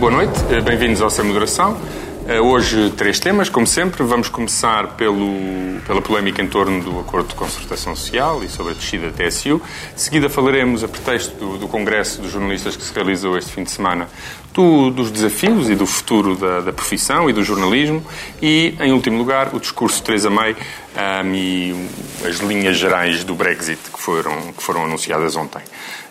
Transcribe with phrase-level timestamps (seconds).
[0.00, 1.78] Boa noite, eh, bem-vindos ao Sem Moderação.
[2.26, 4.02] Eh, hoje, três temas, como sempre.
[4.02, 8.74] Vamos começar pelo, pela polémica em torno do Acordo de Concertação Social e sobre a
[8.74, 9.60] descida da TSU.
[9.94, 13.62] De seguida, falaremos, a pretexto do, do Congresso dos Jornalistas que se realizou este fim
[13.62, 14.08] de semana,
[14.54, 18.02] do, dos desafios e do futuro da, da, profissão e do jornalismo.
[18.40, 20.56] E, em último lugar, o discurso de Teresa May
[20.96, 21.88] um, e
[22.26, 25.60] as linhas gerais do Brexit que foram, que foram anunciadas ontem.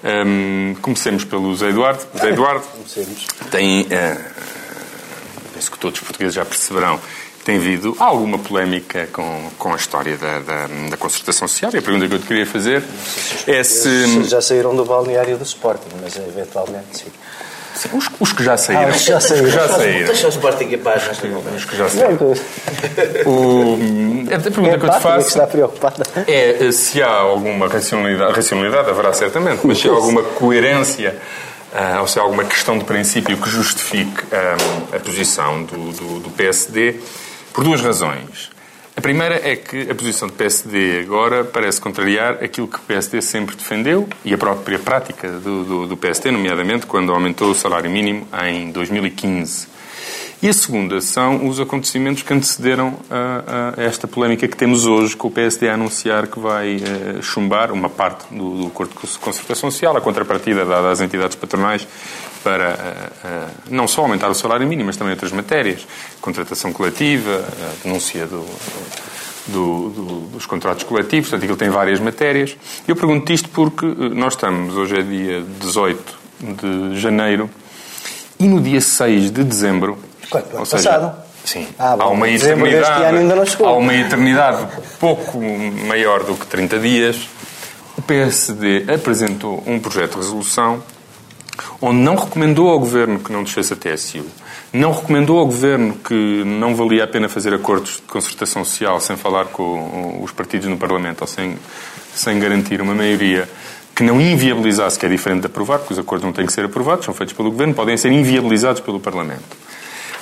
[0.04, 2.06] Um, comecemos pelo Zé Eduardo.
[2.18, 2.66] Zé Eduardo
[3.52, 3.82] tem.
[3.82, 3.90] Uh,
[5.54, 7.00] penso que todos os portugueses já perceberão,
[7.44, 11.72] tem havido alguma polémica com, com a história da, da, da concertação social.
[11.74, 14.24] E a pergunta que eu te queria fazer se é se...
[14.24, 17.12] Já saíram do balneário do Sporting, mas eventualmente sim.
[17.76, 18.84] Sim, os, os, que já saíram.
[18.84, 19.46] Ah, os que já saíram.
[19.46, 20.08] Os que já saíram.
[20.08, 22.18] Deixa o Sporting em paz nesta Os que já saíram.
[23.26, 23.78] O,
[24.34, 26.04] a pergunta é que eu te faço está preocupada.
[26.28, 31.16] é se há alguma racionalidade, racionalidade haverá certamente, mas se há alguma coerência
[31.74, 36.20] uh, ou se há alguma questão de princípio que justifique um, a posição do, do,
[36.22, 37.00] do, PSD,
[37.54, 38.49] por duas razões.
[39.00, 43.22] A primeira é que a posição do PSD agora parece contrariar aquilo que o PSD
[43.22, 47.90] sempre defendeu e a própria prática do, do, do PSD, nomeadamente quando aumentou o salário
[47.90, 49.70] mínimo em 2015.
[50.44, 55.16] E a segunda são os acontecimentos que antecederam a, a esta polémica que temos hoje,
[55.16, 59.18] com o PSD a anunciar que vai uh, chumbar uma parte do, do acordo de
[59.18, 61.88] concertação social, a contrapartida dada às entidades patronais
[62.44, 65.86] para uh, uh, não só aumentar o salário mínimo, mas também outras matérias,
[66.22, 68.46] contratação coletiva, a denúncia do,
[69.48, 72.56] do, do, dos contratos coletivos, portanto, aquilo tem várias matérias.
[72.88, 77.50] Eu pergunto isto porque nós estamos, hoje é dia 18 de janeiro,
[78.40, 79.98] e no dia 6 de dezembro
[80.30, 80.56] Quanto?
[80.56, 81.30] Ano seja, passado?
[81.44, 81.68] Sim.
[81.78, 83.18] Ah, bom, há uma eternidade.
[83.18, 83.68] ainda não chegou.
[83.68, 84.68] Há uma eternidade
[85.00, 85.40] pouco
[85.88, 87.28] maior do que 30 dias.
[87.98, 90.84] O PSD apresentou um projeto de resolução
[91.82, 94.26] onde não recomendou ao Governo que não descesse a TSU,
[94.72, 99.16] não recomendou ao Governo que não valia a pena fazer acordos de concertação social sem
[99.16, 101.58] falar com os partidos no Parlamento ou sem,
[102.14, 103.50] sem garantir uma maioria
[103.96, 106.64] que não inviabilizasse, que é diferente de aprovar, porque os acordos não têm que ser
[106.64, 109.58] aprovados, são feitos pelo Governo, podem ser inviabilizados pelo Parlamento.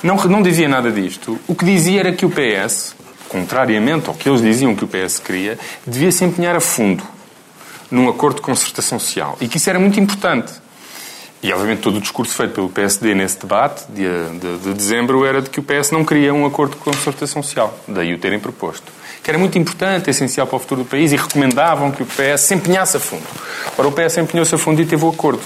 [0.02, 1.38] Não, não dizia nada disto.
[1.46, 2.96] O que dizia era que o PS,
[3.28, 7.04] contrariamente ao que eles diziam que o PS queria, devia se empenhar a fundo
[7.90, 9.36] num acordo de concertação social.
[9.40, 10.52] E que isso era muito importante.
[11.42, 14.10] E, obviamente, todo o discurso feito pelo PSD nesse debate, dia
[14.40, 17.78] de, de, dezembro, era de que o PS não queria um acordo de concertação social.
[17.86, 18.90] Daí o terem proposto.
[19.22, 22.40] Que era muito importante, essencial para o futuro do país e recomendavam que o PS
[22.40, 23.22] se empenhasse a fundo.
[23.76, 25.42] Ora, o PS empenhou-se a fundo e teve o acordo.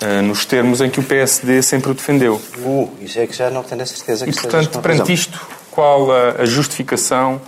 [0.00, 2.40] Uh, nos termos em que o PSD sempre o defendeu.
[2.58, 6.12] Uh, isso é que já não tenho a certeza que E, portanto, perante isto, qual
[6.12, 7.40] a, a, justificação,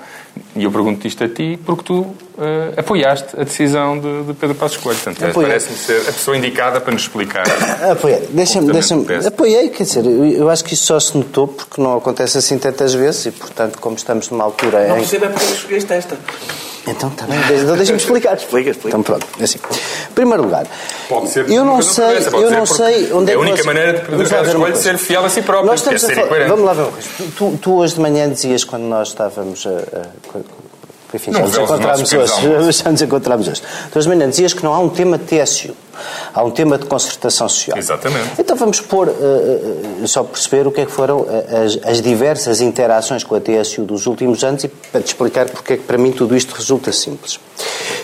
[0.56, 4.56] e eu pergunto isto a ti, porque tu uh, apoiaste a decisão de, de Pedro
[4.56, 4.98] Passos Coelho.
[4.98, 7.44] Portanto, parece-me ser a pessoa indicada para nos explicar.
[7.92, 8.28] Apoiei.
[8.30, 11.96] Deixa-me, deixa-me, apoiei, quer dizer, eu, eu, acho que isso só se notou porque não
[11.96, 14.88] acontece assim tantas vezes e, portanto, como estamos numa altura não em...
[14.88, 16.18] Não percebo é porque escolheste esta.
[16.86, 18.36] Então, tá bem, então deixa-me explicar.
[18.36, 18.88] explica, explica.
[18.88, 19.58] Então, pronto, é assim.
[19.58, 20.66] Em primeiro lugar,
[21.08, 23.62] pode ser eu não sei, eu não sei onde é, é que a única você...
[23.64, 26.26] maneira de Pedro Passos Coelho ser fiel a si próprio, nós estamos é a ser
[26.26, 26.48] falar...
[26.48, 27.08] Vamos lá ver uma coisa.
[27.36, 30.40] Tu, tu, hoje de manhã dizias, quando nós estávamos a, a
[31.14, 32.32] enfim, já nos encontramos hoje.
[32.72, 33.62] Já nos encontramos hoje.
[33.88, 35.74] Então, manhã dizias que não há um tema TSU.
[36.32, 37.76] Há um tema de concertação social.
[37.76, 38.30] Exatamente.
[38.38, 41.26] Então vamos pôr, uh, uh, só perceber o que é que foram
[41.64, 45.74] as, as, diversas interações com a TSU dos últimos anos e para te explicar porque
[45.74, 47.38] é que para mim tudo isto resulta simples.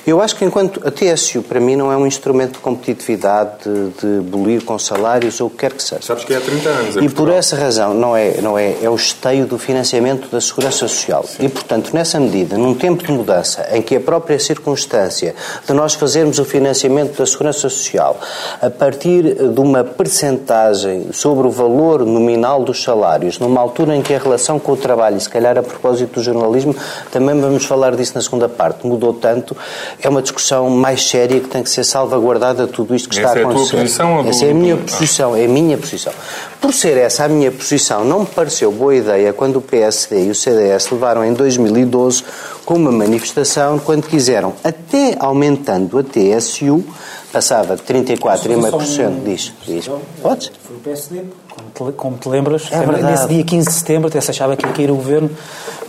[0.07, 4.21] Eu acho que enquanto a TSU para mim não é um instrumento de competitividade, de,
[4.21, 6.03] de bolir com salários ou o que quer que seja.
[6.03, 6.97] Sabes que é há 30 anos.
[6.97, 10.87] E por essa razão não é, não é, é o esteio do financiamento da segurança
[10.87, 11.25] social.
[11.25, 11.47] Sim.
[11.47, 15.35] E portanto, nessa medida, num tempo de mudança em que a própria circunstância
[15.67, 18.21] de nós fazermos o financiamento da segurança social
[18.63, 24.15] a partir de uma percentagem sobre o valor nominal dos salários, numa altura em que
[24.15, 26.77] a relação com o trabalho, se calhar a propósito do jornalismo,
[27.11, 29.57] também vamos falar disso na segunda parte, mudou tanto,
[30.01, 33.41] é uma discussão mais séria que tem que ser salvaguardada tudo isto que essa está
[33.41, 33.61] a acontecer.
[33.61, 36.13] É a tua posição, essa é a minha posição, é a minha posição.
[36.61, 40.31] Por ser essa a minha posição, não me pareceu boa ideia quando o PSD e
[40.31, 42.25] o CDS levaram em 2012
[42.65, 46.85] com uma manifestação quando quiseram, até aumentando a TSU,
[47.33, 49.25] passava de 34,5%.
[49.25, 49.91] Diz, diz.
[50.23, 50.51] Podes?
[50.67, 51.23] Foi o PSD.
[51.49, 53.05] Como te, como te lembras, é verdade.
[53.05, 55.31] nesse dia 15 de setembro até se achava que ia cair o governo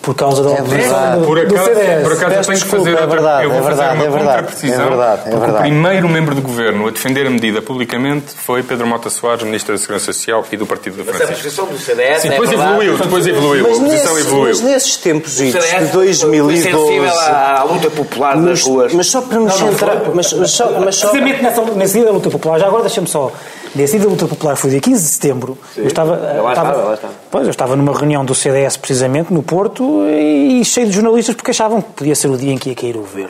[0.01, 2.03] por causa da oposição é do, por acaso, do CDS.
[2.03, 4.09] Por acaso eu tenho que fazer, é verdade, eu vou é verdade, fazer uma é
[4.09, 5.51] verdade, contraprecisão, é verdade, é verdade.
[5.51, 9.73] o primeiro membro do governo a defender a medida publicamente foi Pedro Mota Soares, Ministro
[9.73, 11.43] da Segurança Social e do Partido da Mas a Francisco.
[11.43, 12.69] posição do CDS Sim, é depois verdade.
[12.71, 14.47] evoluiu, depois evoluiu, Mas, a posição nesse, evoluiu.
[14.49, 16.61] mas nesses tempos O de CDS foi 2012...
[16.63, 18.93] sensível à, à luta popular Mas, ruas.
[18.93, 20.01] mas só para nos centrar...
[20.13, 23.07] Mas, mas só, mas só, Precisamente nessa, nesse dia da luta popular, já agora deixa-me
[23.07, 23.31] só.
[23.75, 25.57] Desse dia da luta popular foi dia 15 de setembro.
[25.73, 25.81] Sim.
[25.81, 27.13] Eu estava, Lá estava, estava, lá estava.
[27.29, 31.51] Pois, eu estava numa reunião do CDS precisamente no Porto e cheio de jornalistas porque
[31.51, 33.29] achavam que podia ser o dia em que ia cair o governo.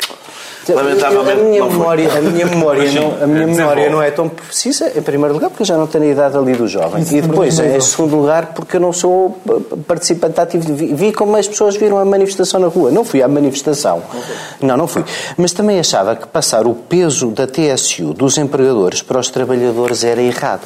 [0.70, 1.78] Lamentavelmente, a minha não foi.
[1.80, 3.56] memória, a minha memória, não, a minha Desenvolve.
[3.58, 6.36] memória não é tão precisa, em primeiro lugar, porque eu já não tenho a idade
[6.38, 7.04] ali do jovem.
[7.10, 9.38] E depois, em segundo lugar, porque eu não sou
[9.88, 10.74] participante ativo.
[10.76, 12.92] Vi, vi como as pessoas viram a manifestação na rua.
[12.92, 14.02] Não fui à manifestação.
[14.62, 15.06] Não, não fui.
[15.38, 20.22] Mas também achava que passar o peso da TSU dos empregadores para os trabalhadores era
[20.28, 20.66] errado.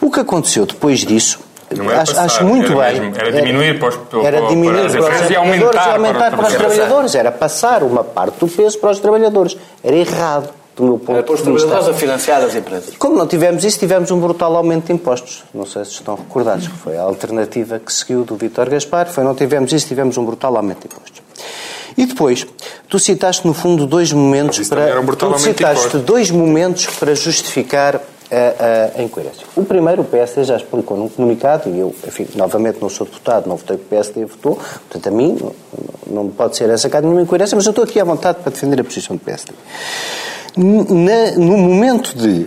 [0.00, 1.38] O que aconteceu depois disso
[1.70, 3.00] acho, passar, acho muito era bem.
[3.10, 5.92] mesmo- era diminuir para os- era para diminuir as para os empresas e aumentar e
[5.92, 7.14] aumentar para para os os trabalhadores.
[7.14, 9.56] Era passar uma parte do peso para os trabalhadores.
[9.84, 11.66] Era errado, do meu ponto Era para os de vista.
[11.66, 12.94] trabalhadores a financiar as empresas.
[12.98, 15.42] Como não tivemos isso, tivemos um brutal aumento de impostos.
[15.52, 19.06] Não sei se estão recordados, que foi a alternativa que seguiu do Vítor Gaspar.
[19.08, 21.22] Foi não tivemos isso, tivemos um brutal aumento de impostos.
[21.96, 22.46] E depois,
[22.88, 25.00] tu citaste no fundo dois momentos para.
[25.00, 29.46] um tu citaste dois momentos para justificar a, incoerência.
[29.56, 33.46] O primeiro, o PSD já explicou num comunicado, e eu, enfim, novamente não sou deputado,
[33.48, 35.38] não votei o PSD votou, portanto a mim
[36.06, 38.84] não, pode ser essa nenhuma incoerência, mas eu estou aqui à vontade para defender a
[38.84, 39.52] posição do PSD.
[40.56, 42.46] Na- no momento de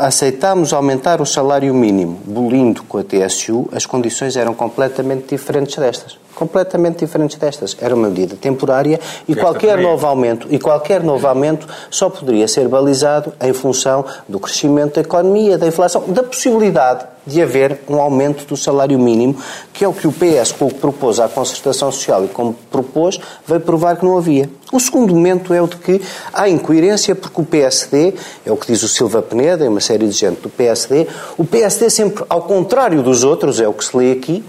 [0.00, 6.18] aceitarmos aumentar o salário mínimo, bolindo com a TSU, as condições eram completamente diferentes destas.
[6.40, 7.76] Completamente diferentes destas.
[7.78, 8.98] Era uma medida temporária
[9.28, 9.84] e Esta qualquer também.
[9.84, 15.02] novo aumento e qualquer novo aumento só poderia ser balizado em função do crescimento da
[15.02, 19.36] economia, da inflação, da possibilidade de haver um aumento do salário mínimo,
[19.72, 22.54] que é o que o PS, com o que propôs à concertação social e como
[22.70, 24.48] propôs, veio provar que não havia.
[24.72, 26.00] O segundo momento é o de que
[26.32, 28.14] há incoerência porque o PSD,
[28.46, 31.06] é o que diz o Silva Peneda e uma série de gente do PSD,
[31.36, 34.44] o PSD sempre, ao contrário dos outros, é o que se lê aqui,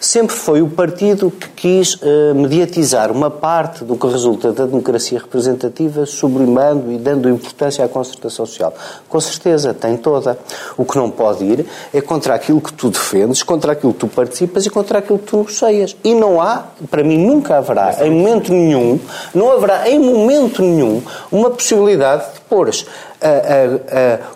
[0.00, 5.18] sempre foi o partido que quis eh, mediatizar uma parte do que resulta da democracia
[5.18, 8.74] representativa, sublimando e dando importância à concertação social.
[9.08, 10.38] Com certeza, tem toda.
[10.76, 14.08] O que não pode ir é contra aquilo que tu defendes, contra aquilo que tu
[14.08, 15.96] participas e contra aquilo que tu negocias.
[16.02, 18.98] E não há, para mim nunca haverá, em momento nenhum,
[19.34, 22.70] não haverá em momento nenhum uma possibilidade de pôr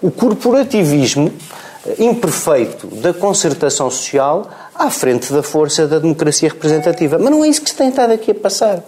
[0.03, 1.33] o corporativismo
[1.99, 4.49] imperfeito da concertação social
[4.81, 7.19] à frente da força da democracia representativa.
[7.19, 8.83] Mas não é isso que se tem estado aqui a passar.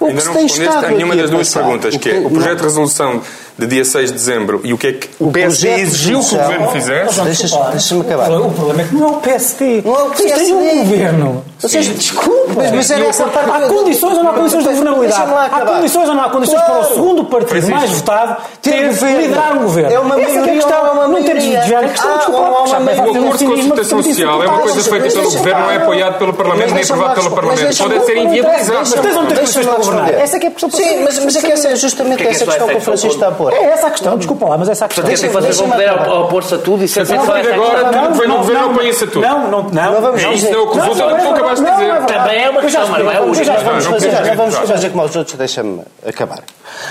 [0.00, 2.30] O Ainda que não tem respondeste a nenhuma das duas passar, perguntas, que é o
[2.30, 3.22] projeto de resolução
[3.58, 6.20] de dia 6 de dezembro e o que é que o, O PSD de exigiu
[6.20, 7.20] que o governo fizesse.
[7.22, 8.30] Deixa-me acabar.
[8.32, 9.82] O problema é que não é o PSD.
[9.82, 10.78] Não é o Vocês têm um PSD.
[10.84, 11.44] governo.
[11.58, 15.32] Vocês, desculpa, mas, mas era essa parte Há condições ou não há condições de governabilidade?
[15.54, 19.20] Há condições ou não há condições para o segundo partido mais votado ter ter governo.
[19.22, 19.92] liderar um governo?
[19.94, 20.80] É uma Essa que maioria a questão.
[20.82, 22.10] ou é uma não temos de desviar a questão.
[22.12, 25.70] Ah, Desculpa, O acordo de consultação que social é uma coisa feita pelo governo, não
[25.70, 27.30] é apoiado pelo Parlamento nem aprovado pelo.
[27.34, 27.76] Parlamento.
[27.78, 28.78] Pode ser inviabilizado.
[28.80, 30.14] Mas tens não ter Lá para governar.
[30.14, 30.70] Essa é que é a questão.
[30.70, 32.80] Sim, mas, mas é que essa é justamente que é que essa questão que o
[32.80, 33.52] Francisco está a pôr.
[33.52, 35.04] É essa a questão, desculpa lá, mas essa é a questão.
[35.04, 36.12] Portanto, é que Deixa-me poder acabar.
[36.20, 39.20] opor-se a tudo e A de agora, tudo que vem no governo opõe-se a tudo.
[39.20, 39.92] Não, não, não.
[39.92, 40.48] Não vamos É dizer.
[40.50, 42.06] isso é o que resulta do que tu acabaste de dizer.
[42.06, 45.02] Também é uma questão, mas não é a eu já vamos não fazer, fazer como
[45.02, 46.40] aos outros, deixa-me acabar.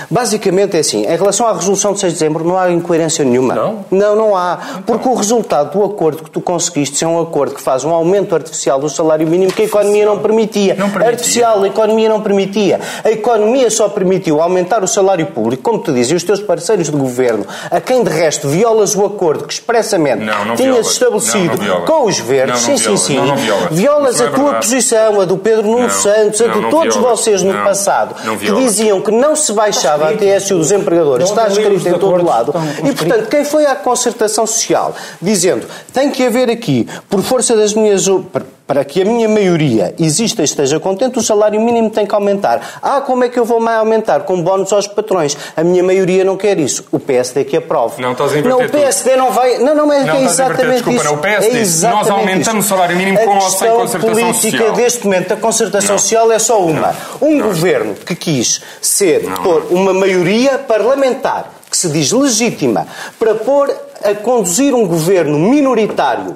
[0.09, 3.53] Basicamente é assim, em relação à resolução de 6 de dezembro não há incoerência nenhuma.
[3.55, 3.85] Não?
[3.91, 4.57] Não, não há.
[4.85, 8.35] Porque o resultado do acordo que tu conseguiste é um acordo que faz um aumento
[8.35, 10.75] artificial do salário mínimo que a economia não permitia.
[10.75, 11.09] Não permitia.
[11.11, 12.79] Artificial, a economia não permitia.
[13.03, 16.85] A economia só permitiu aumentar o salário público, como tu dizes, e os teus parceiros
[16.89, 20.81] de governo, a quem de resto violas o acordo que expressamente Não, não tinhas viola.
[20.81, 22.59] estabelecido Não, com os verdes.
[22.61, 22.97] Sim, viola.
[22.97, 23.15] sim, sim.
[23.15, 23.67] Não, não viola.
[23.71, 24.65] Violas a é tua verdade.
[24.67, 29.11] posição, a do Pedro Nuno Santos, a de todos vocês no passado, que diziam que
[29.11, 31.29] não se baixava a TSU dos empregadores.
[31.29, 32.53] Está escrito em todo lado.
[32.83, 37.73] E, portanto, quem foi à concertação social dizendo tem que haver aqui, por força das
[37.73, 38.05] minhas.
[38.67, 42.79] Para que a minha maioria exista e esteja contente, o salário mínimo tem que aumentar.
[42.81, 44.21] Ah, como é que eu vou mais aumentar?
[44.21, 45.37] Com bónus aos patrões.
[45.55, 46.83] A minha maioria não quer isso.
[46.91, 48.01] O PSD que aprove.
[48.01, 49.59] Não, estás a inverter Não, o PSD não vai.
[49.59, 51.03] Não, não, é, Não, é a exatamente desculpa, isso.
[51.05, 52.73] não, o PSD é exatamente nós aumentamos isso.
[52.73, 54.73] o salário mínimo A com ou sem concertação política social.
[54.73, 55.99] deste momento da concertação Não.
[55.99, 56.95] social é só uma.
[57.21, 62.87] Um governo que quis ser, Não, pôr uma maioria parlamentar que se diz legítima
[63.19, 63.69] para pôr
[64.03, 66.35] a conduzir um governo minoritário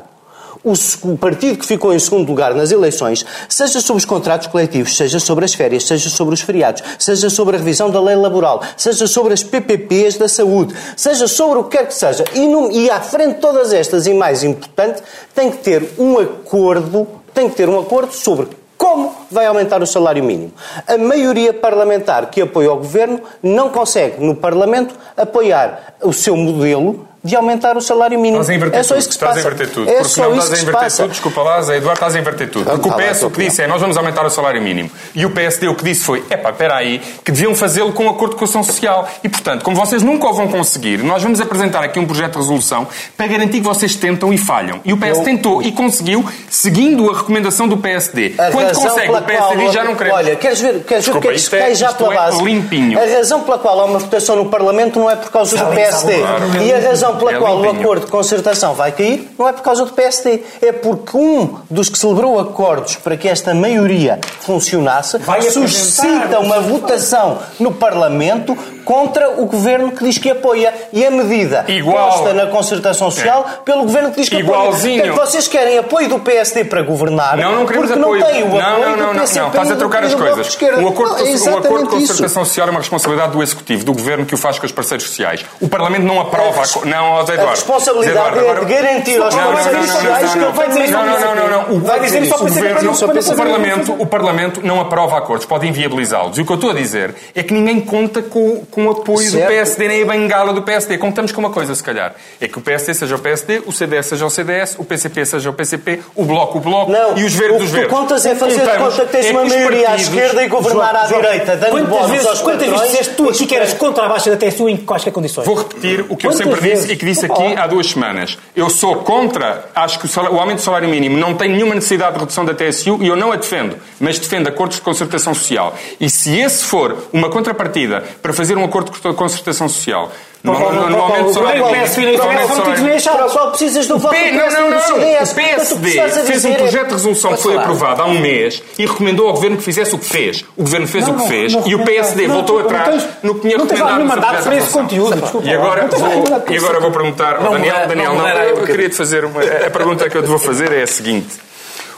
[0.64, 5.20] o, partido que ficou em segundo lugar nas eleições, seja sobre os contratos coletivos, seja
[5.20, 9.08] sobre as férias, seja sobre os feriados, seja sobre a revisão da lei laboral, seja
[9.08, 12.90] sobre as PPPs da saúde, seja sobre o que quer que seja, e, num- e
[12.90, 15.02] à frente de todas estas, e mais importante,
[15.34, 18.48] tem que ter um acordo, tem que ter um acordo sobre
[18.78, 20.54] como vai aumentar o salário mínimo.
[20.88, 27.06] A maioria parlamentar que apoia o governo não consegue, no Parlamento, apoiar o seu modelo
[27.24, 28.42] de aumentar o salário mínimo.
[28.42, 29.00] Estás a inverter é só tudo.
[29.00, 29.48] isso que se estás passa.
[29.48, 29.90] a inverter tudo.
[29.90, 31.04] É porque só não isso estás a inverter passa.
[31.04, 31.12] tudo.
[31.12, 32.66] Desculpa lá, Zé Eduardo, estás a inverter tudo.
[32.70, 34.90] Porque o PS o que disse é nós vamos aumentar o salário mínimo.
[35.14, 38.10] E o PSD o que disse foi, epá, espera aí, que deviam fazê-lo com um
[38.10, 39.08] acordo com a ação social.
[39.24, 42.38] E, portanto, como vocês nunca o vão conseguir, nós vamos apresentar aqui um projeto de
[42.40, 44.80] resolução para garantir que vocês tentam e falham.
[44.86, 48.36] E o PS tentou e conseguiu, seguindo a recomendação do PSD.
[48.38, 50.18] A Quando razão consegue, pela o PSD qual- já não queremos.
[50.20, 52.44] Olha, queres ver, queres ver o que é que cai é- já pela é base?
[52.44, 52.98] limpinho.
[52.98, 56.22] A razão pela qual há uma votação no Parlamento não é por causa do PSD.
[56.22, 59.54] sabe, E a razão pela É qual o acordo de concertação vai cair não é
[59.54, 60.44] por causa do PSD.
[60.62, 66.60] É porque um dos que celebrou acordos para que esta maioria funcionasse Vai suscita uma
[66.60, 70.74] votação no Parlamento contra o governo que diz que apoia.
[70.92, 72.10] E a medida Igual.
[72.10, 75.00] posta na concertação social pelo governo que diz que Igualzinho.
[75.00, 75.14] apoia.
[75.14, 78.00] Portanto, vocês querem apoio do PSD para governar Não, não porque apoio.
[78.00, 79.48] não têm o apoio não, não, não, do não, PCP não.
[79.50, 80.58] Estás a trocar as coisas.
[80.80, 81.90] Um acordo, Não, é um acordo de exatamente isso.
[82.14, 85.08] concertação social é uma responsabilidade do Executivo, do Governo, que o faz com os parceiros
[85.08, 85.46] sociais.
[85.62, 86.62] O Parlamento não aprova...
[86.62, 87.52] A a Não, ó, Zé A Eduardo.
[87.56, 90.40] responsabilidade Eduardo, é agora- de garantir aos Não, não, não, parceiros não, não, sociais que
[90.40, 91.76] ele vai dizer Não, não, não, não, não.
[91.76, 95.66] O Vai dizer isso ao o governo, o Parlamento, o Parlamento não aprova acordos, pode
[95.68, 96.38] inviabilizá-los.
[96.38, 99.26] E o que eu estou a dizer é que ninguém conta com, com o apoio
[99.26, 99.48] do Certo.
[99.48, 100.98] PSD nem a bengala do PSD.
[100.98, 102.14] Contamos com uma coisa, se calhar.
[102.42, 105.50] É que o PSD seja o PSD, o CDS seja o CDS, o PCP seja
[105.50, 107.90] o PCP, o Bloco o Bloco Não, e os verdes o os que verdes.
[107.94, 110.96] tu contas é fazer de conta que tens é uma maioria à esquerda e governar
[110.96, 114.38] à direita, dando bónus aos quantas vezes tu aqui que eras contra a baixa da
[114.38, 115.46] TSU em quaisquer condições?
[115.46, 118.38] Vou repetir o que eu sempre disse e que disse Opa, aqui há duas semanas.
[118.56, 121.76] Eu sou contra, acho que o, salário- o aumento do salário mínimo não tem nenhuma
[121.76, 125.34] necessidade de redução da TSU e eu não a defendo, mas defendo acordos de concertação
[125.34, 125.76] social.
[126.00, 130.12] E se esse for uma contrapartida para fazer um acordo de concertação social,
[130.44, 131.70] no, no, no o- e no
[132.00, 135.26] mínimo, meio Para o qual precisas do voto do P- não, PSD não, e não.
[135.26, 135.72] CDS.
[135.74, 138.86] O PSD fez um é- projeto de resolução que foi aprovado há um mês e
[138.86, 140.46] recomendou ao Governo que fizesse o que fez.
[140.56, 141.84] O Governo fez Não, o que não, fez não e o.
[141.84, 144.70] PSD Não, voltou não atrás no que tinha não recomendado seu mandato para de esse
[144.70, 146.60] conteúdo, E agora, Não vou, e
[146.92, 147.88] perguntar ao Não Daniel.
[147.88, 150.40] Daniel, não não, um eu queria te fazer uma, a pergunta que eu te vou
[150.40, 151.28] fazer é a seguinte.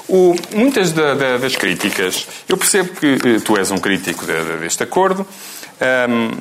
[0.10, 4.34] O- muitas da- da- das críticas, eu percebo que eh, tu és um crítico de-
[4.34, 5.26] de- deste acordo,
[5.80, 6.32] ahm,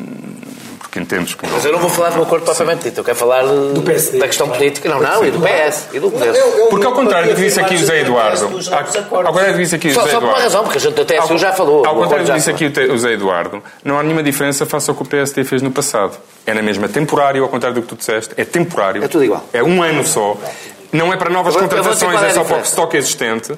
[0.90, 1.52] porque entendes que não.
[1.52, 4.18] Mas eu não vou falar do acordo propriamente dito, eu quero falar Do PSD.
[4.18, 4.88] da questão política.
[4.88, 6.34] Não, não, e do PS, e do Governo.
[6.68, 9.76] Porque ao contrário do que disse aqui o Zé Eduardo, ao contrário do que disse
[9.76, 11.52] aqui o Só, Zé só por uma Eduardo, razão, porque a gente até TSU já
[11.52, 11.86] falou.
[11.86, 14.96] Ao contrário do que disse aqui o Zé Eduardo, não há nenhuma diferença face ao
[14.96, 16.16] que o PSD fez no passado.
[16.44, 19.04] É na mesma temporário, ao contrário do que tu disseste, é temporário.
[19.04, 19.44] É tudo igual.
[19.52, 20.36] É um ano só.
[20.92, 23.52] Não é para novas contratações, é só para o estoque existente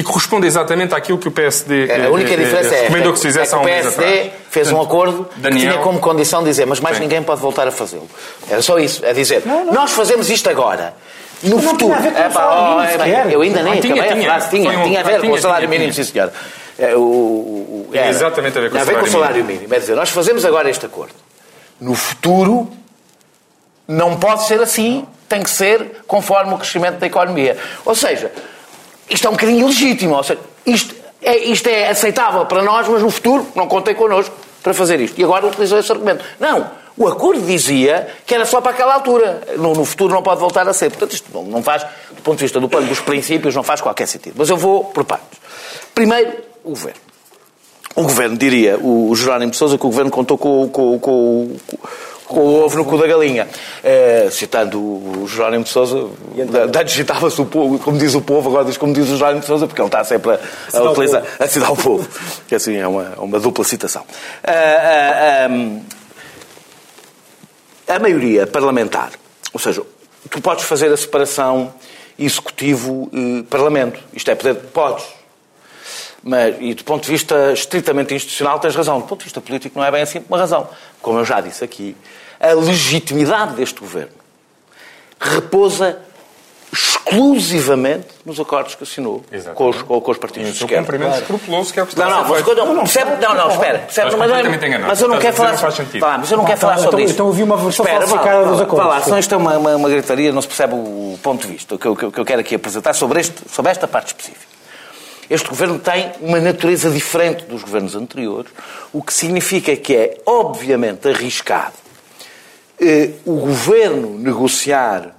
[0.00, 3.12] e corresponde exatamente àquilo que o PSD É, A única eh, eh, diferença é, recomendou
[3.12, 5.40] que se é fizesse que há o um mês PSD fez um Portanto, acordo que
[5.40, 7.02] Daniel- tinha como condição dizer, mas mais Sim.
[7.02, 8.08] ninguém pode voltar a fazê-lo.
[8.48, 9.42] Era só isso, é dizer,
[9.72, 10.94] nós fazemos isto agora.
[11.42, 11.96] No não futuro.
[11.96, 13.80] tinha a ver com É o pá, salário oh, mínimo é, eu ainda nem Ah,
[13.80, 14.20] tinha, acabei tinha.
[14.28, 14.50] a frase.
[14.50, 16.04] Tinha, Foi um- tinha a ver tinha, com o salário tinha, mínimo, tinha.
[16.04, 16.32] sim senhor.
[16.78, 18.08] É, o- o- o- era.
[18.08, 19.74] Exatamente a ver com Tinha o salário mínimo.
[19.74, 21.14] É dizer, nós fazemos agora este acordo.
[21.80, 22.70] No futuro,
[23.88, 27.56] não pode ser assim, tem que ser conforme o crescimento da economia.
[27.84, 28.30] Ou seja,
[29.10, 30.14] isto é um bocadinho legítimo.
[30.14, 34.34] Ou seja, isto é, isto é aceitável para nós, mas no futuro não contem connosco
[34.62, 35.20] para fazer isto.
[35.20, 36.24] E agora utilizou esse argumento.
[36.38, 36.80] Não.
[36.96, 39.42] O acordo dizia que era só para aquela altura.
[39.56, 40.90] No, no futuro não pode voltar a ser.
[40.90, 44.06] Portanto, isto não, faz, do ponto de vista do plano dos princípios, não faz qualquer
[44.06, 44.34] sentido.
[44.36, 45.38] Mas eu vou por partes.
[45.94, 47.00] Primeiro, o governo.
[47.94, 51.56] O governo, diria o, o Jerónimo de Sousa, que o governo contou com, com, com,
[51.66, 51.78] com,
[52.30, 53.48] com o ovo no cu da galinha.
[53.82, 56.08] Eh, citando o Jerónimo de Sousa,
[56.48, 59.40] da- antes citava-se o povo, como diz o povo, agora diz como diz o Jerónimo
[59.40, 60.38] de Sousa, porque ele está sempre a,
[60.78, 62.08] a utilizar, a citar o povo.
[62.48, 64.04] Que assim é uma, uma dupla citação.
[64.44, 65.48] Ah, ah,
[67.88, 69.10] ah, a maioria parlamentar,
[69.52, 69.82] ou seja,
[70.30, 71.72] tu podes fazer a separação
[72.18, 74.00] executivo-parlamento.
[74.12, 75.04] Isto é poder, podes.
[76.22, 79.00] Mas, e do ponto de vista estritamente institucional tens razão.
[79.00, 80.68] Do ponto de vista político não é bem assim uma razão.
[81.00, 81.96] Como eu já disse aqui,
[82.40, 84.12] a legitimidade deste governo
[85.20, 85.98] repousa
[86.72, 89.24] exclusivamente nos acordos que assinou
[89.56, 90.84] com os, com, os partidos o de seu esquerda.
[90.86, 93.10] cumprimento escrupuloso que é o que está Não, a não, ser mas quando, não, percebe,
[93.26, 94.86] não, não, espera, percebe, mas, enganado.
[94.86, 96.00] mas eu não quero falar, não faz sentido.
[96.00, 97.14] Vá, mas eu não quero Então, falar sobre então- isso.
[97.14, 98.86] então ouvi uma versão Espera, falsificada dos acordos.
[98.88, 101.52] vá lá, senão isto é uma, uma, uma gritaria, não se percebe o ponto de
[101.52, 101.74] vista.
[101.74, 104.08] O que eu, que eu- que eu quero aqui apresentar sobre, este, sobre esta parte
[104.08, 104.46] específica.
[105.28, 108.50] Este governo tem uma natureza diferente dos governos anteriores,
[108.92, 111.72] o que significa que é, obviamente, arriscado
[113.26, 115.14] o governo negociar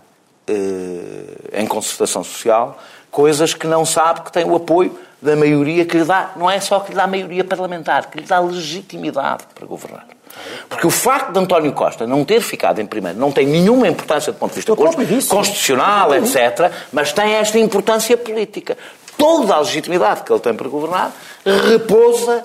[0.47, 2.79] eh, em concertação social
[3.11, 6.31] coisas que não sabe que tem o apoio da maioria que lhe dá.
[6.35, 10.07] Não é só que lhe dá maioria parlamentar, que lhe dá legitimidade para governar.
[10.67, 14.31] Porque o facto de António Costa não ter ficado em primeiro não tem nenhuma importância
[14.31, 18.77] do ponto de vista constitucional, etc., mas tem esta importância política.
[19.17, 21.11] Toda a legitimidade que ele tem para governar
[21.45, 22.43] repousa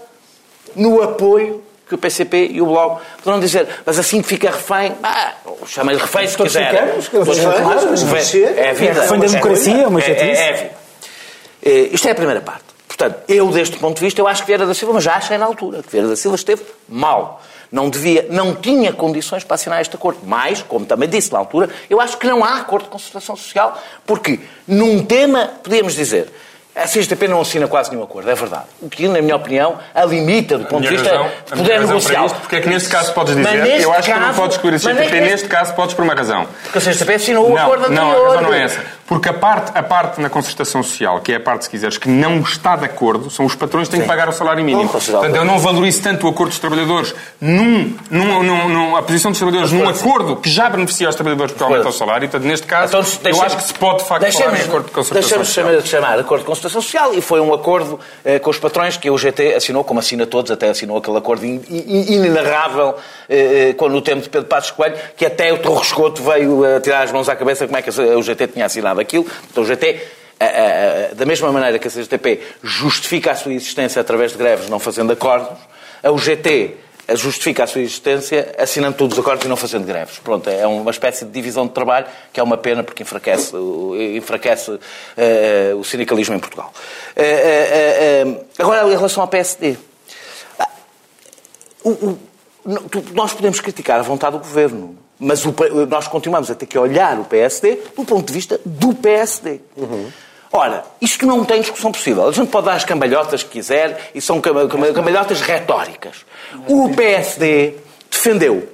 [0.74, 5.34] no apoio que o PCP e o Bloco poderão dizer, mas assim fica refém, ah,
[5.66, 6.70] chama-lhe refém se quiser.
[6.70, 7.08] ficamos.
[8.48, 8.98] É a vida.
[8.98, 10.70] É refém da democracia, é uma é, é, é vida.
[11.62, 12.64] Eh, Isto é a primeira parte.
[12.88, 15.36] Portanto, eu, deste ponto de vista, eu acho que Vieira da Silva, mas já achei
[15.36, 17.42] na altura, que Vieira da Silva esteve mal.
[17.70, 20.20] Não devia, não tinha condições para assinar este acordo.
[20.24, 23.80] Mas, como também disse na altura, eu acho que não há acordo de concertação social,
[24.06, 26.32] porque num tema, podíamos dizer,
[26.76, 28.64] a CSTP não assina quase nenhum acordo, é verdade.
[28.82, 32.26] O que, na minha opinião, a limita do ponto de vista razão- de poder negocial.
[32.26, 34.36] isto, porque é que neste caso podes Mas dizer, neste eu acho que não caso-
[34.40, 36.46] podes excluir a mas CSTP, neste- neste caso podes por uma razão.
[36.64, 38.24] Porque a CSTP assinou o não, acordo não, anterior.
[38.26, 38.80] a razão não é essa.
[39.06, 42.08] Porque a parte, a parte na concertação social, que é a parte, se quiseres, que
[42.08, 44.88] não está de acordo, são os patrões que têm que pagar o salário mínimo.
[44.88, 49.30] Portanto, eu não valorizo tanto o acordo dos trabalhadores num, num, num, num- a posição
[49.30, 52.28] dos trabalhadores num acordo que já beneficia os trabalhadores porque aumenta o salário.
[52.28, 54.90] Portanto, neste caso, Então, eu acho que se pode, de facto, falar em acordo de
[54.92, 55.66] concertação Deixamos social.
[55.66, 59.08] chamar, chamar acordo de concertação social e foi um acordo eh, com os patrões que
[59.08, 62.96] o GT assinou, como assina todos, até assinou aquele acordo in- in- inenarrável
[63.28, 66.76] eh, eh, quando no tempo de Pedro Passos Coelho, que até o Torre Escoto veio
[66.76, 69.26] a tirar as mãos à cabeça como é que o GT tinha assinado aquilo.
[69.50, 70.00] Então o GT, eh,
[70.40, 74.78] eh, da mesma maneira que a CGTP justifica a sua existência através de greves, não
[74.78, 75.58] fazendo acordos,
[76.02, 76.76] a UGT
[77.14, 80.18] justifica a sua existência assinando todos os acordos e não fazendo greves.
[80.18, 83.54] Pronto, é uma espécie de divisão de trabalho que é uma pena porque enfraquece,
[84.16, 84.78] enfraquece
[85.16, 86.72] eh, o sindicalismo em Portugal.
[87.14, 89.76] Eh, eh, eh, agora, em relação ao PSD.
[90.58, 90.68] Ah,
[93.12, 95.54] nós podemos criticar a vontade do governo, mas o
[95.88, 99.60] nós continuamos a ter que olhar o PSD do ponto de vista do PSD.
[100.52, 102.28] Ora, isto não tem discussão possível.
[102.28, 106.24] A gente pode dar as cambalhotas que quiser e são cam- cam- cambalhotas retóricas.
[106.66, 107.74] O PSD
[108.10, 108.68] defendeu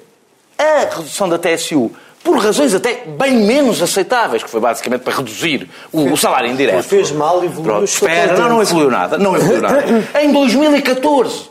[0.58, 1.90] a redução da TSU
[2.22, 6.84] por razões até bem menos aceitáveis, que foi basicamente para reduzir o, salário indireto.
[6.84, 9.18] Fez mal, evoluiu, Pronto, espera, não, não evoluiu nada.
[9.18, 9.84] Não evoluiu nada.
[10.22, 11.50] Em 2014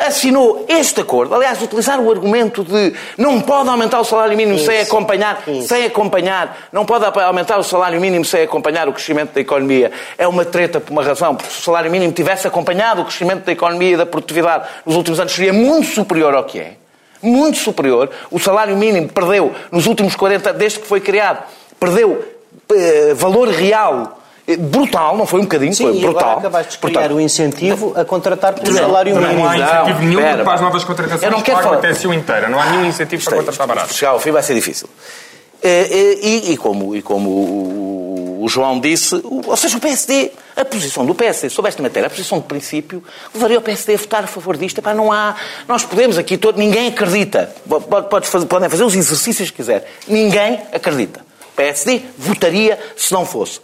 [0.00, 1.34] assinou este acordo.
[1.34, 6.68] Aliás, utilizar o argumento de não pode aumentar o salário mínimo sem acompanhar, sem acompanhar,
[6.72, 9.92] não pode aumentar o salário mínimo sem acompanhar o crescimento da economia.
[10.16, 13.44] É uma treta por uma razão, porque se o salário mínimo tivesse acompanhado o crescimento
[13.44, 16.72] da economia e da produtividade nos últimos anos seria muito superior ao que é.
[17.22, 18.10] Muito superior.
[18.30, 21.44] O salário mínimo perdeu nos últimos 40, desde que foi criado,
[21.78, 22.24] perdeu
[22.72, 24.19] eh, valor real
[24.56, 26.38] brutal, não foi um bocadinho, Sim, foi e agora brutal.
[26.38, 29.40] acabaste de criar Portanto, o incentivo a contratar pelo Não, salário não, mínimo.
[29.40, 31.76] Não há Não, incentivo nenhum espera, para as novas contratações Eu não que quero falar-
[31.78, 32.48] TSU inteira.
[32.48, 33.94] Não há nenhum incentivo para contratar barato.
[33.94, 34.88] Chegar ao fim vai ser difícil.
[35.62, 39.80] Eh, eh, E, e como, e como o, o João disse, o- ou seja, o
[39.80, 43.94] PSD, a posição do PSD sobre esta matéria, a posição de princípio, levaria o PSD
[43.94, 44.78] a votar a favor disto.
[44.78, 45.34] Epá, não há,
[45.68, 47.54] nós podemos aqui, todo, ninguém acredita.
[47.68, 49.86] Pode- Podes fazer, podem fazer os exercícios que quiser.
[50.08, 51.20] Ninguém acredita.
[51.52, 53.60] O PSD votaria se não fosse.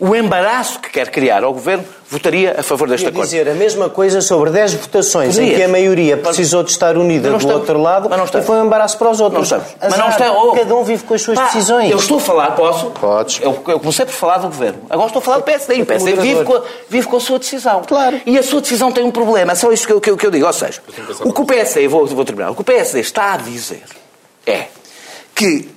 [0.00, 3.24] O embaraço que quer criar ao governo votaria a favor deste Ia acordo.
[3.26, 5.56] dizer a mesma coisa sobre 10 votações em Podia.
[5.56, 7.82] que a maioria precisou de estar unida Mas do não outro estamos.
[7.84, 8.46] lado Mas não e estamos.
[8.46, 9.44] foi um embaraço para os Não outros.
[9.46, 9.66] estamos.
[9.80, 10.32] Mas Azar, não está.
[10.32, 11.90] oh, Cada um vive com as suas pá, decisões.
[11.90, 12.90] Eu estou a falar, posso?
[12.90, 13.40] Podes.
[13.42, 14.78] Eu, eu comecei por falar do governo.
[14.88, 15.74] Agora estou a falar do PSD.
[15.74, 17.82] E o PSD vive com, a, vive com a sua decisão.
[17.84, 18.20] Claro.
[18.24, 19.50] E a sua decisão tem um problema.
[19.50, 20.46] É só isso que eu, que eu, que eu digo.
[20.46, 20.80] Ou seja,
[21.24, 23.82] o que o PSD, vou, vou terminar, o que o PSD está a dizer
[24.46, 24.66] é
[25.34, 25.68] que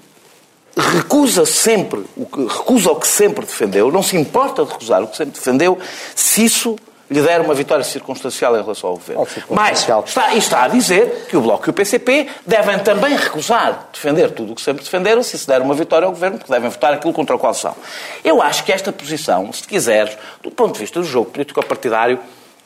[0.77, 5.07] recusa sempre, o que, recusa o que sempre defendeu, não se importa de recusar o
[5.07, 5.77] que sempre defendeu,
[6.15, 6.77] se isso
[7.11, 9.27] lhe der uma vitória circunstancial em relação ao governo.
[9.49, 14.31] Mas está, está a dizer que o Bloco e o PCP devem também recusar defender
[14.31, 16.93] tudo o que sempre defenderam se se der uma vitória ao governo, porque devem votar
[16.93, 17.75] aquilo contra o qual são.
[18.23, 22.17] Eu acho que esta posição, se quiseres, do ponto de vista do jogo político-partidário,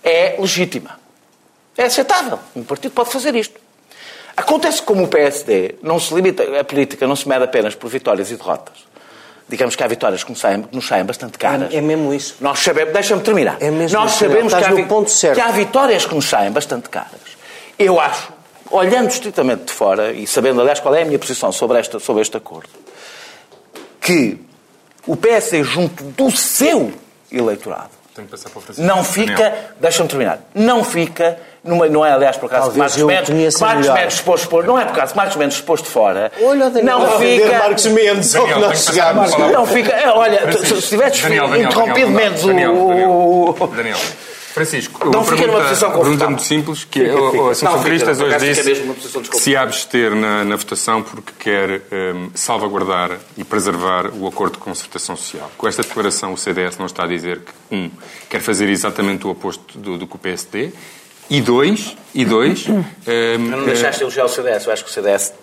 [0.03, 0.99] é legítima.
[1.75, 2.37] É aceitável.
[2.55, 3.64] Um partido pode fazer isto.
[4.37, 8.29] Acontece como o PSD não se limita, a política não se mede apenas por vitórias
[8.31, 8.75] e derrotas.
[9.47, 11.73] Digamos que há vitórias que nos saem, que nos saem bastante caras.
[11.73, 12.35] É- é mesmo isso.
[12.41, 13.57] Nós sabemos, deixa-me terminar.
[13.59, 17.21] É mesmo Nós sabemos que há, que há vitórias que nos saem bastante caras.
[17.77, 18.33] Eu acho,
[18.71, 22.23] olhando estritamente de fora e sabendo, aliás, qual é a minha posição sobre, esta, sobre
[22.23, 22.69] este acordo,
[24.01, 24.39] que
[25.07, 26.91] o PSD junto do seu
[27.31, 28.87] eleitorado Tenho que passar para o Francisco.
[28.87, 32.97] não fica, deixa-me terminar, não fica, numa, não é aliás por acaso que Talvez Marcos
[32.99, 33.97] eu Mendes, que Marcos melhor.
[33.99, 37.19] Mendes exposto por, não é por acaso que Marcos Mendes exposto fora, Olha Daniel não
[37.19, 42.07] fica, Marcos Mendes que Daniel, nós que não fica, é, olha, se, se tivesses interrompido
[42.07, 43.55] Daniel, Mendes Daniel, o...
[43.75, 43.97] Daniel.
[44.55, 47.43] Francisco, Não uma fica numa pergunta, posição pergunta muito simples, que é, Fica, o- fica.
[47.43, 48.81] o Assunção Cristas hoje disse
[49.29, 54.59] que se abster na, na votação porque quer hum, salvaguardar e preservar o acordo de
[54.59, 55.51] concertação social.
[55.57, 57.91] Com esta declaração, o CDS não está a dizer que, um,
[58.29, 60.71] quer fazer exatamente o oposto do, do que o PSD,
[61.29, 62.67] e dois, e dois...
[62.67, 62.83] hum,
[63.49, 65.33] Não deixaste de elogiar o CDS, eu acho que o CDS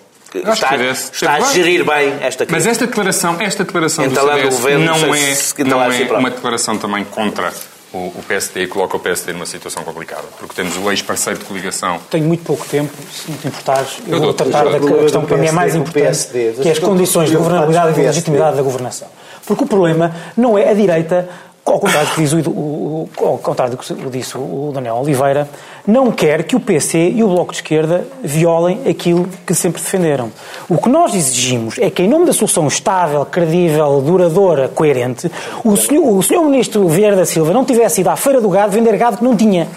[0.53, 2.53] está, está a gerir bem esta crise.
[2.53, 6.03] Mas esta declaração, esta declaração do Entalando o CDS governo, não é, se- não é
[6.19, 7.53] uma declaração também contra
[7.93, 11.99] o, o PSD coloca o PSD numa situação complicada, porque temos o ex-parceiro de coligação.
[12.11, 15.27] Tenho muito pouco tempo, se não te importares, eu, Eu vou tratar da questão do
[15.27, 18.01] que para mim é mais importante, PSD, que é as condições de governabilidade e de
[18.01, 19.09] legitimidade da governação.
[19.45, 21.29] Porque o problema não é a direita,
[21.65, 25.49] ao contrário do que, diz o, o, ao contrário do que disse o Daniel Oliveira,
[25.87, 30.31] não quer que o PC e o Bloco de Esquerda violem aquilo que sempre defenderam.
[30.69, 35.31] O que nós exigimos é que, em nome da solução estável, credível, duradoura, coerente,
[35.65, 38.73] o senhor, o senhor Ministro Vieira da Silva não tivesse ido à Feira do Gado
[38.73, 39.69] vender gado que não tinha.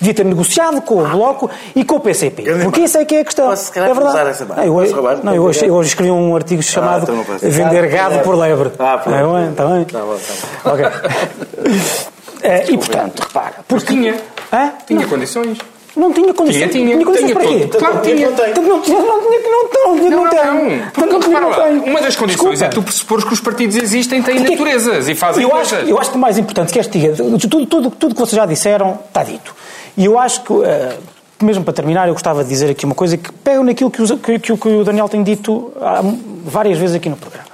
[0.00, 2.44] Devia ter negociado com o Bloco e com o PCP.
[2.64, 3.48] Porque isso é que é a questão.
[3.48, 4.30] Posso, se calhar, é verdade.
[4.30, 4.64] essa barra?
[4.64, 5.20] Não, eu, roubar?
[5.22, 7.48] não, eu, hoje, eu hoje escrevi um artigo chamado então posso.
[7.48, 8.72] Vender Gado por Lebre.
[8.78, 8.96] Ah.
[8.96, 9.50] Está bem?
[9.50, 9.84] Está bem?
[9.84, 10.70] Tá bom, tá bom.
[10.72, 10.84] Ok.
[12.44, 13.54] Eh, e portanto, repara.
[13.68, 14.16] Porque tinha.
[14.52, 14.72] Hã?
[14.84, 15.58] Tinha Não, condições.
[15.96, 16.70] Não tinha condições.
[16.70, 17.04] Tinha, tinha.
[17.04, 17.68] condições Tinha para quê?
[17.78, 18.28] Claro que tinha.
[18.30, 19.62] Não tinha, não tinha que não.
[19.72, 20.82] Não, Não, tem.
[20.92, 21.90] Porque, não tem.
[21.90, 25.88] uma das condições é tu pressupores que os partidos existem, têm naturezas e fazem coisas.
[25.88, 28.46] eu acho que o mais importante que este diga, tudo, tudo, tudo que vocês já
[28.46, 29.54] disseram está dito.
[29.96, 30.96] E eu acho que, eh,
[31.42, 34.38] mesmo para terminar, eu gostava de dizer aqui uma coisa que pega naquilo que, que-
[34.38, 35.72] que o- Daniel tem dito
[36.44, 37.48] várias vezes aqui no programa.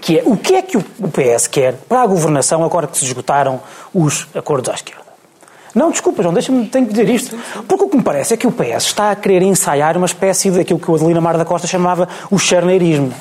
[0.00, 3.04] Que é, o que é que o PS quer para a governação agora que se
[3.04, 3.60] esgotaram
[3.92, 5.02] os acordos à esquerda?
[5.76, 7.36] Não, desculpa, João, deixa-me, tenho que dizer isto.
[7.68, 10.50] Porque o que me parece é que o PS está a querer ensaiar uma espécie
[10.50, 13.12] daquilo que o Adelina Mar da Costa chamava o charneirismo.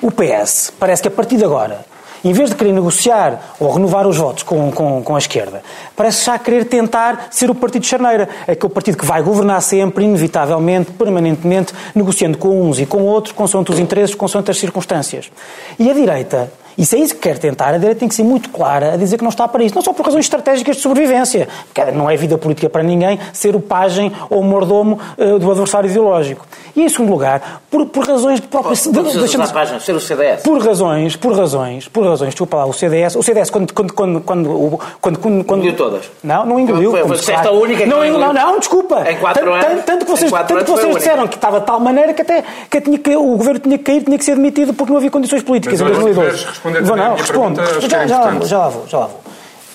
[0.00, 1.84] O PS parece que a partir de agora,
[2.24, 5.62] em vez de querer negociar ou renovar os votos com, com, com a esquerda,
[5.94, 8.26] parece já querer tentar ser o partido charneira.
[8.48, 13.70] Aquele partido que vai governar sempre, inevitavelmente, permanentemente, negociando com uns e com outros, consoante
[13.70, 15.30] os interesses, consoante as circunstâncias.
[15.78, 18.22] E a direita e se é isso que quer tentar, a direita tem que ser
[18.22, 19.74] muito clara a dizer que não está para isso.
[19.74, 23.56] Não só por razões estratégicas de sobrevivência, porque não é vida política para ninguém ser
[23.56, 26.46] o pajem ou o mordomo eh, do adversário ideológico.
[26.76, 28.72] E em segundo lugar, por, por razões de própria...
[28.74, 30.42] de- precisa deixa-me- usar a página, ser o CDS.
[30.42, 34.20] por razões, por razões, por razões, desculpa lá, o CDS, o CDS quando, quando, quando,
[34.20, 36.04] quando, o- quando, quando, quando Engoliu todas.
[36.22, 36.92] Não, não engoliu.
[36.92, 37.56] Foi- foi se esta faz.
[37.56, 38.32] única que não, não engoliu.
[38.32, 39.10] não, não, desculpa.
[39.10, 41.66] Em quatro tanto, anos- tanto, tanto que vocês, tanto que vocês disseram que estava de
[41.66, 44.36] tal maneira que até que tinha que, o governo tinha que cair, tinha que ser
[44.36, 46.58] demitido porque não havia condições políticas Mas em olha, se 2012.
[46.72, 47.54] Responder Vou, também a não, minha respondo.
[47.56, 49.20] pergunta, acho que já, era já, lá já lá vou, já lá vou.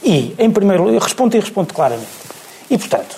[0.04, 2.08] E, em primeiro lugar, respondo e respondo claramente.
[2.70, 3.16] E, portanto,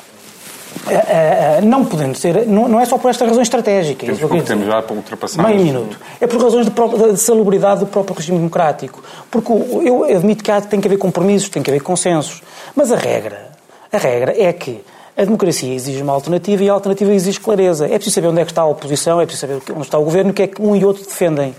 [0.88, 4.05] eh, eh, não podendo ser, não, não é só por esta razão estratégica.
[4.05, 4.57] é Temos pouco dizer.
[4.65, 5.43] já para ultrapassar.
[5.47, 5.97] Meio minuto.
[6.21, 9.03] É por razões de, pró- de salubridade do próprio regime democrático.
[9.31, 12.41] Porque eu admito que há, tem que haver compromissos, tem que haver consensos.
[12.75, 13.49] Mas a regra,
[13.91, 14.81] a regra é que
[15.17, 17.85] a democracia exige uma alternativa e a alternativa exige clareza.
[17.85, 20.03] É preciso saber onde é que está a oposição, é preciso saber onde está o
[20.03, 21.55] governo o que é que um e outro defendem.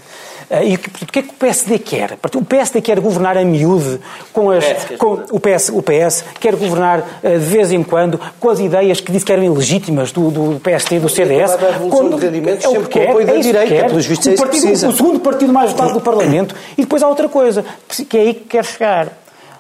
[0.49, 2.19] Ah, E o que é que o PSD quer?
[2.37, 3.99] O PSD quer governar a miúde
[4.33, 4.65] com as.
[4.97, 9.01] Com- o, PS, o PS quer governar ah, de vez em quando com as ideias
[9.01, 11.57] que disse que eram ilegítimas do, do PSD e do CDS.
[11.57, 13.87] Revolução Quando- é o que quer, é que direita, quer.
[13.89, 14.89] pelos vistos O é que partido- precisa.
[14.89, 16.55] O segundo partido mais votado do Parlamento.
[16.79, 17.65] E depois há outra coisa,
[18.09, 19.09] que é aí que quer chegar.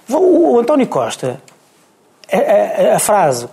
[0.08, 1.40] O, o António Costa,
[2.32, 3.48] a, a- a frase,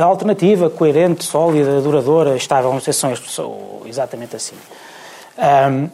[0.00, 3.52] a alternativa, coerente, sólida, duradoura, estável, não sei se são
[3.86, 4.56] exatamente assim,
[5.36, 5.86] ahm,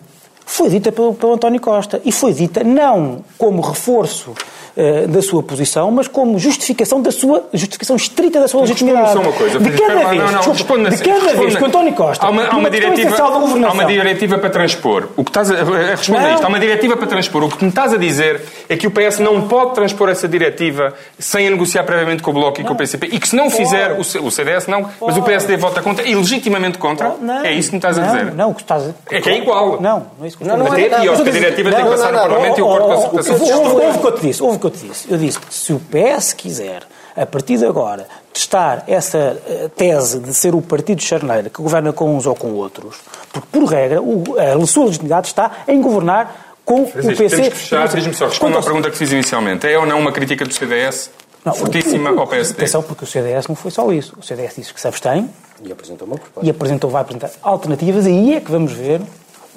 [0.47, 2.01] foi dita pelo, pelo António Costa.
[2.05, 4.35] E foi dita não como reforço
[4.77, 9.13] eh, da sua posição, mas como justificação da sua justificação estrita da sua legitimidade.
[9.13, 9.59] Só uma coisa.
[9.59, 11.57] De cada vez, não, não, desculpa, responde-me de assim, cada vez responde-me.
[11.57, 15.09] que o António Costa, Há uma, há uma diretiva, há uma diretiva para transpor.
[15.17, 17.45] O que estás a, a responder isto, há uma diretiva para transpor.
[17.45, 20.95] O que me estás a dizer é que o PS não pode transpor essa diretiva
[21.19, 23.51] sem a negociar previamente com o Bloco e com o PCP e que se não
[23.51, 27.15] fizer, o C- o CDS não, mas o PSD vota contra e legitimamente contra.
[27.21, 28.33] Não, é isso que me estás a dizer.
[28.35, 28.91] Não, o que estás a...
[29.15, 29.81] É que é igual.
[29.81, 30.93] Não, não é isso que eu Não, estou a dizer.
[30.93, 32.75] é, E não, acho que a diretiva tem que passar no Parlamento e o Oh,
[32.75, 34.77] acordo oh, com a oh, concertação Houve o que eu te disse, houve o que
[34.77, 35.11] eu te disse.
[35.11, 36.83] Eu disse que se o PS quiser,
[37.17, 41.93] a partir de agora, testar essa eh, tese de ser o partido charneiro que governa
[41.93, 42.97] com uns ou com outros,
[43.33, 47.29] porque, por regra, o- a sua legitimidade está em governar com Mas o PC.
[47.37, 47.89] temos que fechar.
[47.89, 49.67] Diz-me só, responde Quanto à pergunta que fiz inicialmente.
[49.67, 51.11] É ou não uma crítica do CDS
[51.45, 52.55] Não, fortíssima o- o- ao PSD?
[52.55, 54.15] Atenção, porque o CDS não foi só isso.
[54.19, 55.29] O CDS disse que se abstém
[55.63, 56.47] E apresentou uma proposta.
[56.47, 59.01] e apresentou, vai apresentar alternativas, e aí é que vamos ver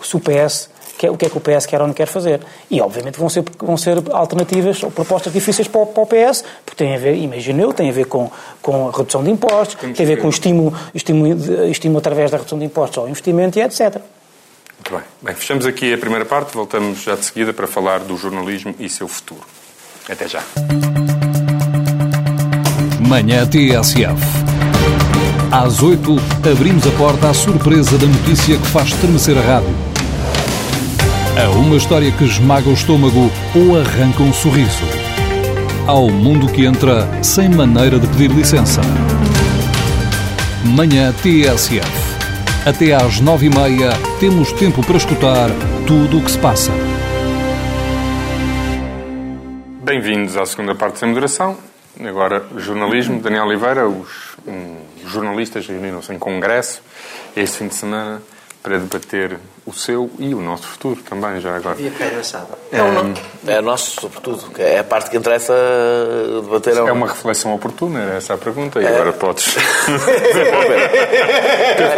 [0.03, 2.41] se o PS, quer, o que é que o PS quer ou não quer fazer.
[2.69, 6.43] E, obviamente, vão ser, vão ser alternativas ou propostas difíceis para o, para o PS,
[6.65, 8.29] porque tem a ver, imagino eu, tem a ver com,
[8.61, 11.99] com a redução de impostos, Temos tem a ver que- com o estímulo, estímulo, estímulo
[11.99, 13.79] através da redução de impostos ao investimento e etc.
[14.77, 15.01] Muito bem.
[15.21, 18.87] Bem, fechamos aqui a primeira parte, voltamos já de seguida para falar do jornalismo e
[18.89, 19.41] seu futuro.
[20.09, 20.41] Até já.
[23.07, 24.15] Manhã TSF.
[25.51, 26.15] Às 8,
[26.51, 29.73] abrimos a porta à surpresa da notícia que faz estremecer a rádio.
[31.37, 34.83] A uma história que esmaga o estômago ou arranca um sorriso.
[35.85, 38.81] Ao mundo que entra sem maneira de pedir licença.
[40.65, 41.85] Manhã TSF.
[42.65, 45.49] Até às 9h30 temos tempo para escutar
[45.85, 46.71] tudo o que se passa.
[49.83, 51.55] Bem-vindos à segunda parte sem moderação.
[52.03, 56.81] agora jornalismo, Daniel Oliveira, os um, jornalistas reuniram-se em congresso
[57.35, 58.23] este fim de semana
[58.63, 61.75] para debater o seu e o nosso futuro também, já agora.
[61.77, 61.91] E a
[62.71, 63.13] não.
[63.45, 64.45] É nosso, sobretudo.
[64.57, 65.53] É a parte que interessa
[66.41, 66.77] debater.
[66.77, 69.55] É uma reflexão oportuna, era essa a pergunta, e agora podes.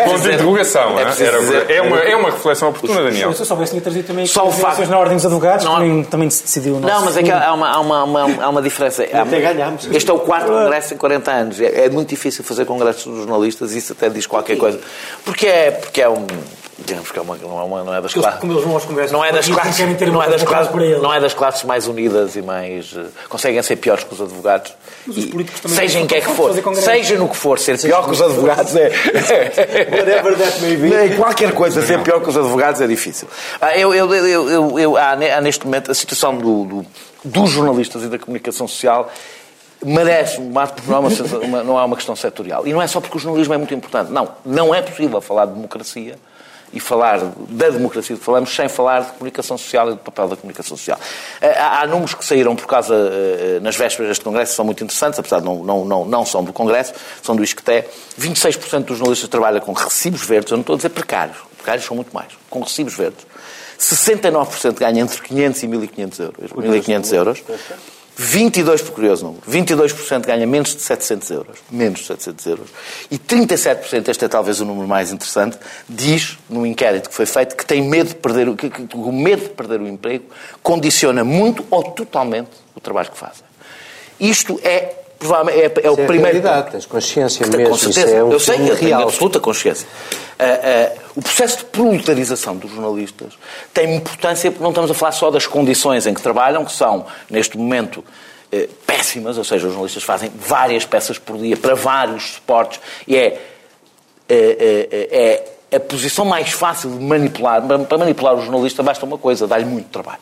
[0.05, 3.33] Ponto de interrogação, é é, preciso Era- é, uma, é uma reflexão oportuna, Daniel.
[3.33, 5.75] Se eu soubesse, tinha trazido também Só o as facto- na Ordem dos Advogados, Não
[5.75, 8.43] também, também se decidiu o nosso Não, mas é que há uma, há uma, uma-
[8.43, 9.03] há uma diferença.
[9.13, 9.87] Há- Até ganhámos.
[9.91, 11.61] Este é o quarto congresso em 40 anos.
[11.61, 14.79] É, é muito difícil fazer congressos dos jornalistas, isso até diz qualquer coisa.
[15.23, 16.25] Porque é, porque é um.
[16.85, 18.39] Digamos que é uma, não, é uma, não é das classes.
[18.39, 21.19] como eles vão aos congressos não é das classes, não é das classes, não é
[21.19, 22.93] das classes mais unidas e mais.
[22.95, 24.73] eh, conseguem ser piores que os advogados.
[25.05, 27.79] Mas os políticos também seja em que é que for, seja no que for, ser
[27.79, 28.89] pior que os advogados é.
[29.91, 31.15] Whatever that may be.
[31.15, 33.27] Qualquer coisa, ser pior que os advogados é difícil.
[33.61, 36.85] Ah, Eu, eu, eu, eu, há, ne- há neste momento a situação do- do-
[37.23, 39.11] dos jornalistas e da comunicação social
[39.83, 40.99] merece um debate porque não há
[41.45, 42.67] uma, não há uma questão setorial.
[42.67, 44.11] E não é só porque o jornalismo é muito importante.
[44.11, 46.15] Não, não é possível falar de democracia
[46.73, 50.35] e falar da democracia que falamos sem falar de comunicação social e do papel da
[50.35, 50.99] comunicação social.
[51.41, 54.83] Eh, Há, há números que saíram por causa, eh, nas vésperas deste Congresso, são muito
[54.83, 57.85] interessantes, apesar de não, não, não, não são do Congresso, são do ISCTE.
[58.19, 61.95] 26% dos jornalistas trabalham com recibos verdes, eu não estou a dizer precários, precários são
[61.95, 63.25] muito mais, com recibos verdes.
[63.79, 66.51] 69% ganham entre 500 e 1.500 euros.
[66.51, 67.43] 1.500 euros.
[68.21, 71.57] 22, por curioso número, 22% ganha menos de 700 euros.
[71.71, 72.69] Menos de 700 euros.
[73.09, 77.55] E 37%, este é talvez o número mais interessante, diz, num inquérito que foi feito,
[77.55, 80.25] que tem medo de perder, o- que, que o medo de perder o emprego
[80.61, 83.43] condiciona muito ou totalmente o trabalho que fazem.
[84.19, 87.77] Isto é, provavelmente, é, é o é primeiro realidade, tens consciência Com mesmo.
[87.77, 88.07] certeza.
[88.07, 89.87] Isso é um eu sei, eu tenho absoluta consciência.
[90.39, 93.33] Ah, ah, o processo de proletarização dos jornalistas
[93.73, 97.05] tem importância porque não estamos a falar só das condições em que trabalham, que são,
[97.29, 98.03] neste momento,
[98.49, 103.17] eh, péssimas, ou seja, os jornalistas fazem várias peças por dia para vários suportes e
[103.17, 103.37] é,
[104.29, 105.43] é,
[105.75, 107.61] a posição mais fácil de manipular.
[107.61, 110.21] Para manipular o jornalista basta uma coisa, dar-lhe muito trabalho.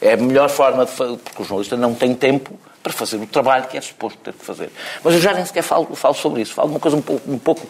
[0.00, 2.52] É a melhor forma de fazer, porque o jornalista não tem tempo
[2.84, 4.70] para fazer o trabalho que é suposto ter que fazer.
[5.02, 7.32] Mas eu já nem sequer falo, falo sobre isso, falo de uma coisa um pouco,
[7.32, 7.66] um pouco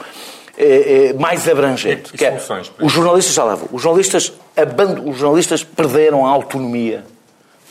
[0.59, 2.11] eh, eh, mais abrangente.
[2.12, 5.64] E- e que é, soluções para os jornalistas, já vou, os jornalistas, aband- os jornalistas
[5.64, 7.05] perderam a autonomia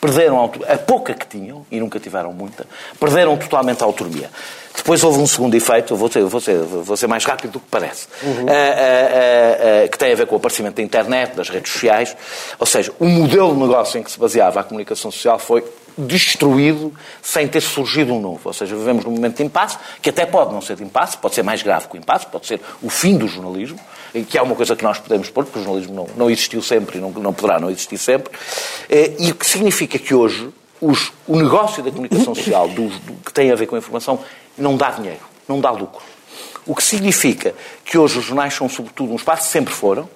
[0.02, 2.66] perderam a, pouca que tinham, e nunca tiveram muita,
[3.00, 4.30] perderam totalmente a autonomia.
[4.76, 7.60] Depois houve um segundo efeito, eu vou ser, vou ser, vou ser mais rápido do
[7.62, 8.46] que parece, Uhum.
[8.50, 12.18] Ah, ah, que tem a ver com o aparecimento da internet, das redes sociais.
[12.60, 15.64] Ou seja, o modelo de negócio em que se baseava a comunicação social foi
[15.98, 18.42] destruído sem ter surgido um novo.
[18.46, 21.36] Ou seja, vivemos num momento de impasse, que até pode não ser de impasse, pode
[21.36, 23.80] ser mais grave que o impasse, pode ser o fim do jornalismo,
[24.30, 26.98] que é uma coisa que nós podemos pôr, porque o jornalismo não, não existiu sempre
[26.98, 28.32] e não, não poderá não existir sempre,
[28.90, 30.50] Eh, e o que significa que hoje
[30.82, 34.20] os- o negócio da comunicação social, dos- do, que tem a ver com a informação,
[34.58, 36.04] não dá dinheiro, não dá lucro.
[36.66, 37.54] O que significa
[37.84, 40.08] que hoje os jornais são, sobretudo, um espaço, sempre foram,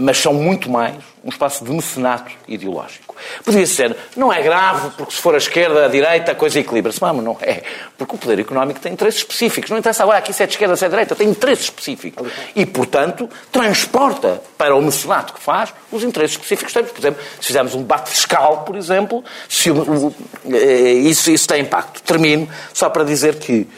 [0.00, 3.14] mas são muito mais um espaço de mecenato ideológico.
[3.44, 6.98] Podia ser, não é grave, porque se for a esquerda, a direita, a coisa equilibra-se.
[7.02, 7.62] Mas não é.
[7.98, 9.70] Porque o poder económico tem interesses específicos.
[9.70, 12.32] Não interessa agora aqui se é de esquerda, se é de direita, tem interesses específicos.
[12.56, 16.92] E, portanto, transporta para o mecenato que faz os interesses específicos que temos.
[16.92, 20.14] Por exemplo, se fizermos um debate fiscal, por exemplo, se o-
[20.50, 22.02] eh, isso, isso tem impacto.
[22.02, 23.68] Termino só para dizer que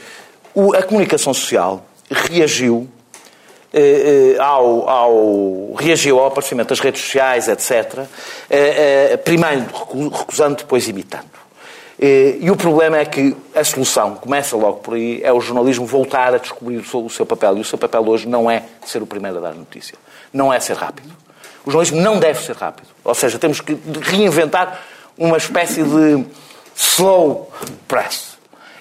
[0.79, 2.89] a comunicação social reagiu
[3.73, 8.01] eh, eh, ao, ao- reagiu ao aparecimento das redes sociais, etc.,
[8.51, 11.31] eh, eh, primeiro recu- recusando, depois imitando.
[12.01, 15.87] Eh, E o problema é que a solução começa logo por aí, é o jornalismo
[15.87, 17.59] voltar a descobrir o seu, o seu papel.
[17.59, 19.95] E o seu papel hoje não é ser o primeiro a dar notícia.
[20.33, 21.11] Não é ser rápido.
[21.65, 22.89] O jornalismo não deve ser rápido.
[23.05, 24.81] Ou seja, temos que reinventar
[25.17, 26.25] uma espécie de
[26.75, 27.53] slow
[27.87, 28.37] press.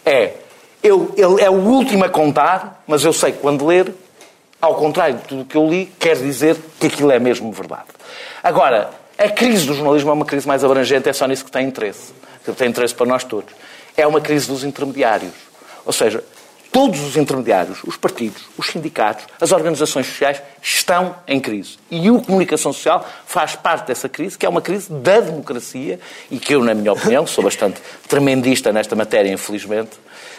[0.06, 0.34] É,
[0.82, 3.94] eu, ele é o último a contar, mas eu sei que quando ler,
[4.62, 7.88] ao contrário de tudo o que eu li, quer dizer que aquilo é mesmo verdade.
[8.44, 11.68] Agora, a crise do jornalismo é uma crise mais abrangente, é só nisso que tem
[11.68, 12.14] interesse.
[12.46, 13.54] Que tem interesse para nós todos.
[13.96, 15.34] É uma crise dos intermediários.
[15.86, 16.24] Ou seja,
[16.72, 21.78] todos os intermediários, os partidos, os sindicatos, as organizações sociais, estão em crise.
[21.90, 26.40] E o comunicação social faz parte dessa crise, que é uma crise da democracia e
[26.40, 29.92] que eu, na minha opinião, sou bastante tremendista nesta matéria, infelizmente,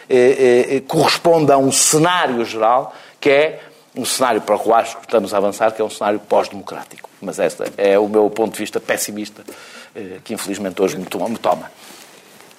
[0.08, 3.60] eh, eh, eh, corresponde a um cenário geral que é
[3.94, 7.10] um cenário para o qual acho que estamos a avançar, que é um cenário pós-democrático.
[7.20, 9.42] Mas este é o meu ponto de vista pessimista,
[9.94, 11.70] eh, que infelizmente hoje me toma.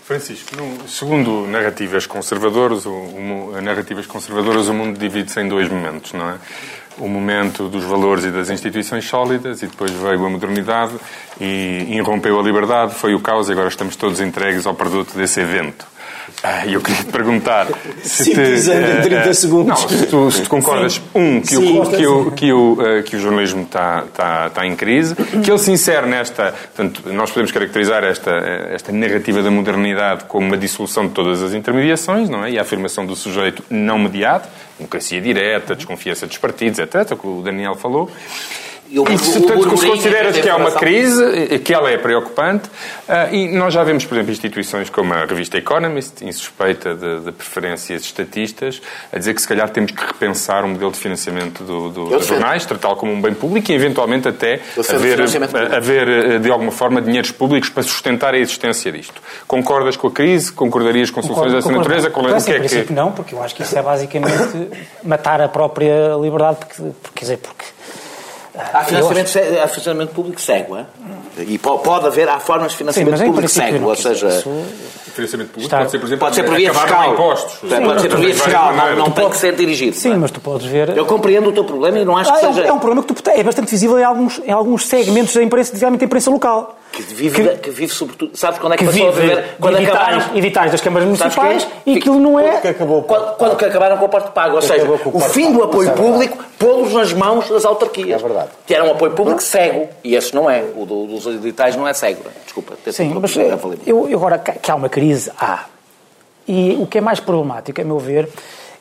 [0.04, 6.12] Francisco, no- segundo narrativas conservadoras, o, o narrativas conservadoras, o mundo divide-se em dois momentos,
[6.14, 6.36] não é?
[6.98, 10.94] O momento dos valores e das instituições sólidas e depois veio a modernidade
[11.42, 15.40] e irrompeu a liberdade, foi o caos e agora estamos todos entregues ao produto desse
[15.40, 15.88] evento.
[16.42, 17.68] Ah, eu queria te perguntar
[18.02, 19.82] se em 30 eh, segundos.
[19.82, 21.80] Não, se tu, se tu concordas, um, que, Sim.
[21.80, 25.50] o, que, o, que, o, eh, que o jornalismo está, está, está em crise, que
[25.50, 26.52] ele se insere nesta.
[26.52, 31.42] Portanto, nós podemos caracterizar esta, eh, esta narrativa da modernidade como uma dissolução de todas
[31.42, 32.52] as intermediações, não é?
[32.52, 37.42] E a afirmação do sujeito não mediado, democracia direta, desconfiança dos partidos, etc., que o
[37.42, 38.10] Daniel falou.
[38.90, 41.98] E o- E se, portanto, se consideras que há uma crise, eh, que ela é
[41.98, 42.70] preocupante,
[43.10, 47.32] ah, e nós já vemos, por exemplo, instituições como a revista Economist, insuspeita de, de
[47.32, 51.90] preferências estatistas, a dizer que se calhar temos que repensar o modelo de financiamento do,
[51.90, 55.58] do, dos jornais, tratá-lo como um bem público e, eventualmente, até haver, público.
[55.76, 59.20] haver, eh, de alguma forma, dinheiros públicos para sustentar a existência disto.
[59.48, 60.52] Concordas com a crise?
[60.52, 61.90] Concordarias com soluções dessa Concordo.
[61.90, 62.12] natureza?
[62.12, 62.60] Parece, o que é que...
[62.68, 64.70] princípio não, porque eu acho que isso é basicamente
[65.04, 67.66] matar a própria liberdade, porque, porque, quer dizer, porque...
[68.56, 70.86] Há financiamento, ce- há financiamento público cego, é?
[71.40, 74.66] E po- pode haver, há formas de Sim, financiamento em público cego, ou seja, isso-
[75.14, 77.14] Financiamento público Está- pode ser, por exemplo, pode ser por via fiscal.
[77.14, 77.54] impostos.
[77.60, 79.96] Sim, pode ser por via de várias fiscal, não, não tem que ser dirigido.
[79.96, 80.96] Sim, mas tu podes ver...
[80.98, 82.68] Eu compreendo o teu problema e não acho Ah, que é, um, seja...
[82.68, 85.68] é um problema que tu, é bastante visível em alguns, em alguns segmentos da imprensa,
[85.70, 86.76] especialmente a imprensa local.
[86.94, 87.72] Que vive, que...
[87.72, 88.38] vive sobretudo...
[88.38, 89.56] Sabes quando é que, Que passou vive a viver?
[89.60, 90.38] Quando editais, acabaram...
[90.38, 92.62] editais das câmaras municipais e aquilo não é...
[92.62, 95.46] Que acabou Quando, quando que acabaram com o porte pago, ou seja, o o fim
[95.48, 98.22] pago, do apoio é público pô-los nas mãos das autarquias.
[98.22, 98.50] É verdade.
[98.68, 99.90] Que era um apoio público cego.
[100.04, 100.64] E esse não é.
[100.76, 102.22] O do- dos editais não é cego.
[102.44, 102.76] Desculpa.
[102.86, 103.80] ter- Sim, mas falei.
[103.88, 105.66] eu, eu agora que que há uma crise, há.
[106.48, 108.30] E o que é mais problemático, a meu ver,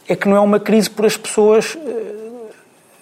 [0.06, 2.21] é que não é uma crise por as pessoas eh,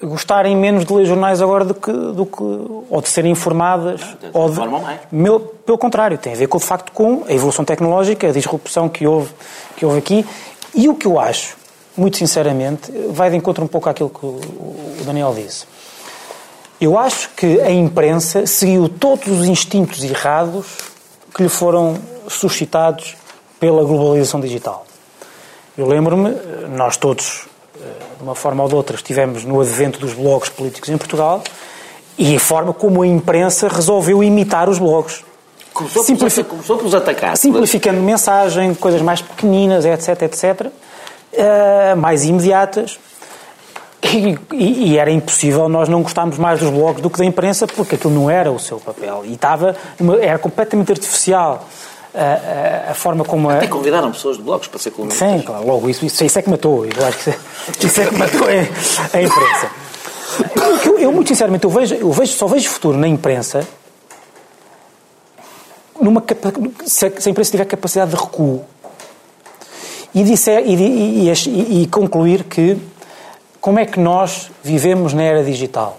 [0.02, 4.00] gostarem menos de ler jornais agora do que, do que ou de serem informadas.
[4.00, 5.00] de ou de, mais.
[5.10, 8.88] Meu, pelo contrário, tem a ver com, de facto com a evolução tecnológica, a disrupção
[8.88, 9.30] que houve,
[9.76, 10.26] que houve aqui.
[10.74, 11.56] E o que eu acho,
[11.96, 14.40] muito sinceramente, vai de encontro um pouco àquilo que o,
[15.04, 15.66] Daniel disse.
[16.80, 20.66] Eu acho que a imprensa seguiu todos os instintos errados
[21.34, 23.16] que lhe foram suscitados
[23.58, 24.86] pela globalização digital.
[25.76, 26.30] Eu lembro-me,
[26.74, 27.49] nós todos,
[28.16, 31.42] de uma forma ou de outra, estivemos no advento dos blogs políticos em Portugal
[32.18, 35.24] e a forma como a imprensa resolveu imitar os blogs.
[35.72, 37.36] Começou, Simplifi- por, começou por os atacar.
[37.36, 40.66] Simplificando mensagem, coisas mais pequeninas, etc, etc,
[41.32, 42.98] eh, mais imediatas.
[44.02, 47.66] E, e- e era impossível nós não gostarmos mais dos blogs do que da imprensa,
[47.66, 49.22] porque aquilo não era o seu papel.
[49.24, 49.76] E estava,
[50.20, 51.66] era completamente artificial
[52.14, 55.28] a, a- forma como a, Até convidaram pessoas de blogs para ser colunistas.
[55.30, 56.84] Sim, claro, logo isso, isso, isso é que matou.
[56.86, 57.18] Eu acho
[57.78, 59.70] que isso é que matou a, a imprensa.
[60.86, 63.66] Eu, eu, muito sinceramente, eu vejo, eu vejo, só vejo futuro na imprensa
[66.00, 66.22] numa,
[66.86, 68.64] se, a, se a imprensa tiver capacidade de recuo
[70.14, 72.78] e, disser, e- e- e concluir que
[73.60, 75.98] como é que nós vivemos na era digital?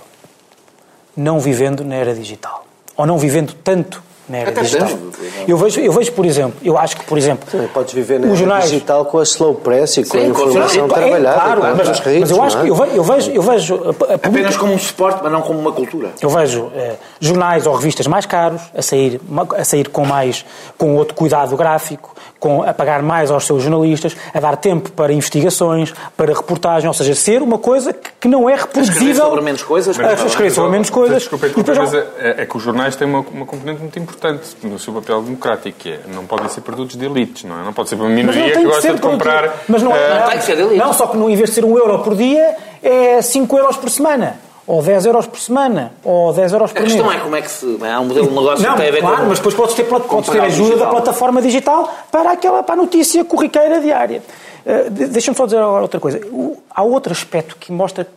[1.15, 2.65] Não vivendo na era digital.
[2.97, 4.88] Ou não vivendo tanto na Até digital.
[4.89, 5.12] podemos.
[5.48, 8.34] Eu vejo, eu vejo, por exemplo, eu acho que, por exemplo, Sim, podes viver na
[8.36, 11.02] jornais, digital com a slow press e com a Sim, com a informação slow- é,
[11.02, 11.39] trabalhada.
[11.41, 12.62] claro, e com mas, os ritos, mas eu acho é?
[12.62, 15.60] que eu vejo, eu vejo, eu vejo publica- Apenas como um suporte, mas não como
[15.60, 16.10] uma cultura.
[16.22, 19.20] eu vejo eh, jornais ou revistas mais caros a sair,
[19.58, 20.46] a sair com mais
[20.78, 25.13] com outro cuidado gráfico, com a pagar mais aos seus jornalistas, a dar tempo para
[25.13, 29.25] investigações, para reportagem, ou seja, ser uma coisa que, não é reproduzível.
[29.27, 31.17] sobre menos coisas, A mas- escrever sobre menos coisas.
[31.19, 33.97] Desculpa, E depois mas há- é, é que os jornais têm uma, uma componente muito
[33.99, 37.63] importante no seu papel democrático, que é não podem ser produtos de elites, não é?
[37.63, 39.54] Não pode ser para uma não minoria que gosta de comprar.
[39.69, 40.75] Mas não, eh, não, tem que ser elite.
[40.77, 43.77] não, só que no, em vez de ser um euro por dia, é 5 euros
[43.77, 44.36] por semana.
[44.67, 45.91] Ou 10 euros por semana.
[46.04, 46.93] Ou 10 euros A por mês.
[46.93, 47.65] questão é como é que se.
[47.84, 49.26] Há um modelo de negócio Não, que tem a ver claro, com.
[49.26, 50.78] mas depois podes ter, podes ter ajuda digital.
[50.78, 54.21] da plataforma digital para, aquela, para a notícia corriqueira diária.
[54.65, 56.19] Uh, de- Deixa-me só dizer agora outra coisa.
[56.28, 58.08] O- há outro aspecto que mostra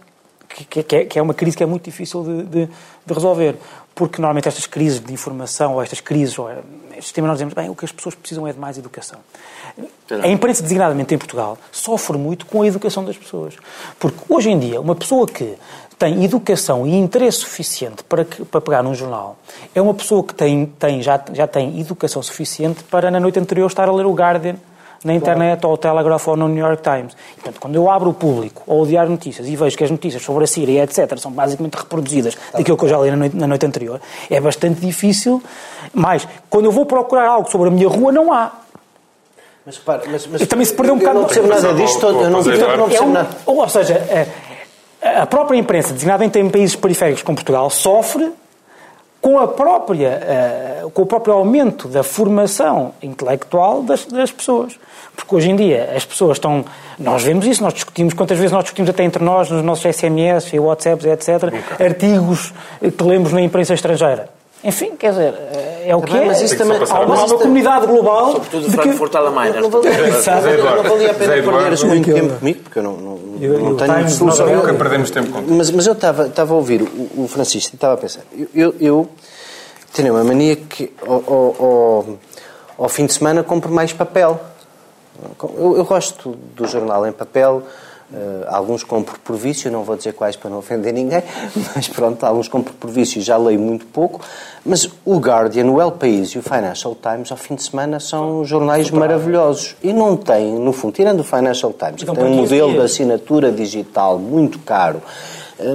[0.48, 2.66] que, que- é, que é uma crise que é muito difícil de, de-
[3.06, 3.56] de resolver.
[3.94, 6.56] Porque normalmente estas crises de informação, ou estas crises, ou eh,
[6.96, 9.20] estes temas nós dizemos, bem, o que as pessoas precisam é de mais educação.
[10.22, 13.54] A imprensa, designadamente em Portugal, sofre muito com a educação das pessoas.
[13.98, 15.54] Porque hoje em dia, uma pessoa que
[15.98, 19.36] tem educação e interesse suficiente para, que- para pegar num jornal
[19.74, 23.66] é uma pessoa que tem, tem, já, já tem educação suficiente para, na noite anterior,
[23.66, 24.56] estar a ler o Guardian
[25.04, 27.12] na internet, ou o Telegraph, ou no New York Times.
[27.32, 29.84] E, portanto, quando eu abro o público ou o Diário de Notícias e vejo que
[29.84, 33.16] as notícias sobre a Síria, etc., são basicamente reproduzidas daquilo que eu já li na
[33.18, 35.42] noite, na noite anterior, é bastante difícil.
[35.92, 38.50] Mas, quando eu vou procurar algo sobre a minha rua, não há.
[39.66, 42.30] Mas, repara, mas, mas também se perdeu um eu não bocado- percebo nada disto, eu
[42.30, 42.40] não.
[42.40, 42.42] É
[42.88, 43.28] percebo um- nada.
[43.46, 44.53] ou, ou seja, a,
[45.04, 48.32] a própria imprensa, designadamente em países periféricos como Portugal, sofre
[49.20, 54.78] com, a própria, eh, com o próprio aumento da formação intelectual das, das pessoas.
[55.16, 56.64] Porque hoje em dia as pessoas estão.
[56.98, 60.52] Nós vemos isso, nós discutimos, quantas vezes nós discutimos até entre nós, nos nossos SMS
[60.52, 64.28] e WhatsApps, etc., artigos que lemos na imprensa estrangeira.
[64.62, 66.24] Enfim, quer dizer, eh, é o que é.
[66.26, 68.76] Mas isso também, Há uma, comunidade global Sobretudo de que...
[68.76, 69.60] Frankfurt Allemagne.
[69.60, 73.92] Não valia, a pena perderes muito tempo comigo, porque eu não, não, Eu- não tenho
[74.56, 77.76] Nunca perdemos tempo com Mas, mas eu estava estava a ouvir o, o Francisco e
[77.76, 78.22] estava a pensar.
[78.54, 78.74] Eu,
[79.92, 82.06] tenho uma mania que ao, ao- ao-
[82.78, 84.40] ao fim de semana compro mais papel.
[85.56, 87.62] Eu, eu gosto do jornal em papel.
[88.12, 91.22] Eh, alguns compro por vício, não vou dizer quais para não ofender ninguém,
[91.74, 94.20] mas pronto, alguns compro por vício já leio muito pouco.
[94.64, 98.44] Mas o Guardian, o El País e o Financial Times, ao fim de semana, são
[98.44, 99.76] jornais maravilhosos.
[99.82, 102.54] E não têm, no fundo, tirando o Financial Times, que Então, tem um para 15
[102.54, 105.02] modelo de assinatura digital muito caro,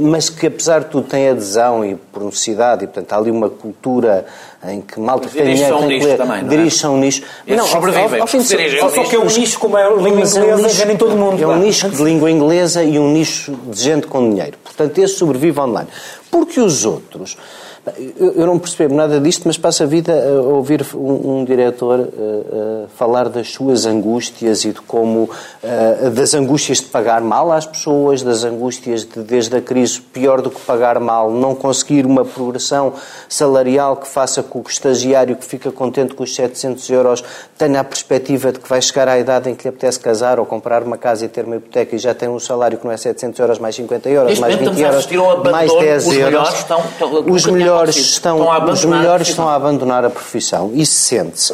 [0.02, 3.50] mas que apesar de tudo tem adesão e por necessidade, e portanto há ali uma
[3.50, 4.26] cultura
[4.68, 6.56] em que malta que tem dinheiro a tem que nicho ler, também, não é?
[6.90, 7.24] um nicho.
[7.62, 9.26] Ao- sobrevivem, ao, ao fim de porque se dirigem a um Só que é um
[9.26, 11.42] nicho como é a língua é um inglesa, nicho- vende em todo o mundo.
[11.44, 14.58] É um nicho de língua inglesa e um nicho de gente com dinheiro.
[14.64, 15.88] Portanto, esse sobrevive online.
[16.30, 17.38] Porque os outros.
[17.98, 22.00] Eu, eu não percebo nada disto, mas passo a vida a ouvir um, um diretor
[22.00, 25.30] eh, eh, falar das suas angústias e de como.
[25.64, 30.42] eh, das angústias de pagar mal às pessoas, das angústias de, desde a crise, pior
[30.42, 32.94] do que pagar mal, não conseguir uma progressão
[33.28, 37.24] salarial que faça com que o estagiário que fica contente com os 700 euros
[37.58, 40.46] tenha a perspectiva de que vai chegar à idade em que lhe apetece casar ou
[40.46, 42.98] comprar uma casa e ter uma hipoteca e já tem um salário que não é
[42.98, 46.14] 700 euros mais 50 euros, Neste mais momento 20 estamos a euros, mais 10 Os
[46.14, 46.26] euros.
[46.32, 50.06] melhores estão- estão- os tem melhores estão, Estão a os a melhores estão a abandonar
[50.06, 50.72] a profissão.
[50.74, 51.54] Isso sente-se.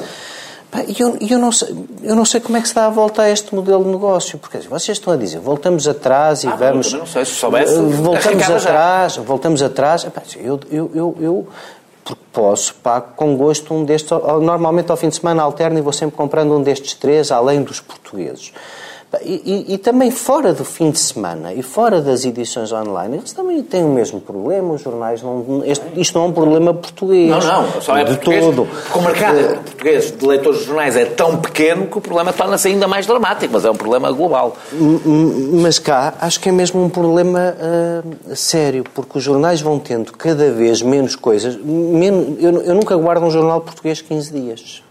[0.72, 2.90] Pá, E eu, eu, não sei, eu não sei como é que se dá a
[2.90, 6.48] volta a este modelo de negócio, porque assim, vocês estão a dizer, voltamos atrás e
[6.48, 6.92] Ah, vamos.
[6.94, 8.70] não sei, se soubesse, eh, voltamos arrancava já.
[8.70, 10.06] atrás, voltamos atrás.
[10.38, 11.48] Eu, eu, eu, eu
[12.04, 14.12] porque posso, pago com gosto um destes.
[14.12, 17.80] Normalmente ao fim de semana alterno e vou sempre comprando um destes três, além dos
[17.80, 18.52] portugueses.
[19.24, 23.32] E, e- e também fora do fim de semana e fora das edições online, eles
[23.34, 24.74] também têm o mesmo problema.
[24.74, 25.62] Os jornais não.
[25.66, 27.30] este- isto não é um problema português.
[27.30, 28.44] Não, não, só é de português.
[28.46, 28.66] todo.
[28.66, 32.68] Porque o mercado português de leitores de jornais é tão pequeno que o problema torna-se
[32.68, 34.56] ainda mais dramático, mas é um problema global.
[35.62, 40.12] Mas cá acho que é mesmo um problema ah, sério, porque os jornais vão tendo
[40.14, 41.56] cada vez menos coisas.
[41.56, 44.84] Menos, eu, eu nunca guardo um jornal português 15 dias.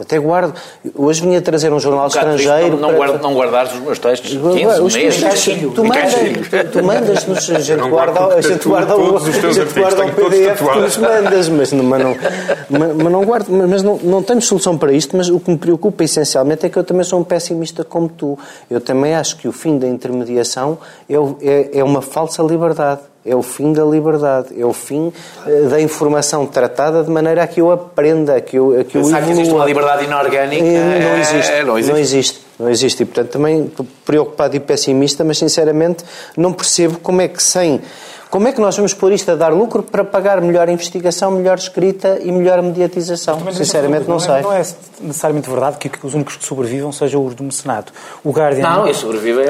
[0.00, 0.54] Até guardo.
[0.94, 2.76] Hoje vinha trazer um jornal triste estrangeiro.
[2.76, 5.44] Não, não, para- guardo, não guardares os meus textos 15 Os meses.
[5.74, 10.04] tu, mandas, tu, tu mandas-nos, a gente guarda, a gente guarda, o, a gente guarda
[10.06, 12.16] o PDF que nos mandas, mas, não- mas, não,
[12.70, 15.50] mas, mas não guardo, mas mas não, não tenho solução para isto, mas o que
[15.50, 18.38] me preocupa essencialmente é que eu também sou um pessimista como tu.
[18.70, 20.78] Eu também acho que o fim da intermediação
[21.08, 23.00] é, é, é uma falsa liberdade.
[23.24, 25.12] É o fim da liberdade, é o fim
[25.46, 28.96] eh, da informação tratada de maneira a que eu aprenda, a que eu, a que
[28.96, 29.60] eu Pensar que existe evolua.
[29.60, 31.62] uma liberdade inorgânica Eh, Não é- existe.
[31.64, 31.90] não existe.
[31.92, 32.40] Não existe.
[32.58, 33.02] Não existe.
[33.02, 36.02] E, portanto, também estou preocupado e pessimista, mas, sinceramente,
[36.36, 37.80] não percebo como é que sem...
[38.30, 41.58] Como é que nós vamos pôr isto a dar lucro para pagar melhor investigação, melhor
[41.58, 43.38] escrita e melhor mediatização?
[43.38, 44.40] Também Sinceramente, não, é- sei.
[44.42, 44.62] Não é
[45.00, 47.92] necessariamente verdade que, que os únicos que sobrevivam sejam os do mecenato.
[48.22, 48.62] O Guardian.
[48.62, 48.92] Não, é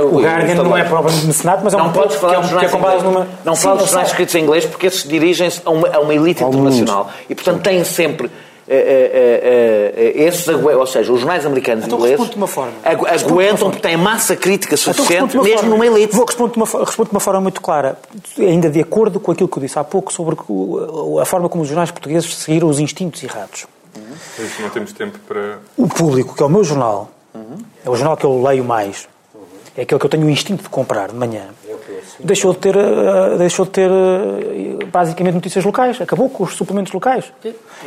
[0.02, 2.56] o- O Guardian não é propriamente mecenato, mas é Não um podes falar que é,
[2.56, 3.28] um- que é com base numa.
[3.44, 6.42] Não eu dos jornais escritos em inglês porque esses dirigem-se a uma, a uma elite
[6.42, 8.30] Ao internacional e, portanto, têm sempre.
[8.72, 12.46] Eh, eh, eh, eh, esses agu- ou seja, os jornais americanos Então ingleses de uma
[12.46, 12.72] forma.
[12.84, 13.72] agu- Responde de uma aguentam forma.
[13.72, 16.14] porque têm massa crítica Então, suficiente, uma mesmo forma- numa elite.
[16.14, 17.98] Vou responder de, uma, respondo de uma forma muito clara,
[18.38, 20.36] ainda de acordo com aquilo que eu disse há pouco sobre
[21.20, 23.66] a forma como os jornais portugueses seguiram os instintos errados.
[24.38, 25.58] Isso não temos tempo para.
[25.76, 27.10] O público, que é o meu jornal,
[27.84, 29.08] é o jornal que eu leio mais,
[29.76, 31.42] é aquele que eu tenho o instinto de comprar de manhã.
[32.24, 36.92] Deixou de ter, eh, deixou de ter eh, basicamente notícias locais, acabou com os suplementos
[36.92, 37.24] locais.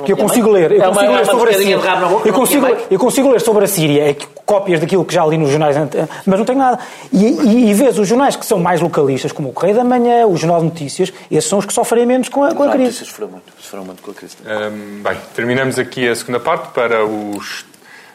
[0.05, 1.75] Que eu consigo ler, eu É uma- consigo é ler sobre a Síria.
[1.75, 4.15] Eu não consigo, eu consigo ler sobre a Síria, é
[4.45, 5.75] cópias daquilo que já li nos jornais,
[6.25, 6.79] mas não tenho nada.
[7.11, 10.25] E, e, e vês os jornais que são mais localistas, como o Correio da Manhã,
[10.27, 12.83] o Jornal de Notícias, esses são os que sofrem menos com a, com a crise.
[12.85, 14.35] notícias sofreram muito, sofreram muito com a crise.
[14.45, 16.69] Hum, bem, terminamos aqui a segunda parte.
[16.73, 17.65] Para os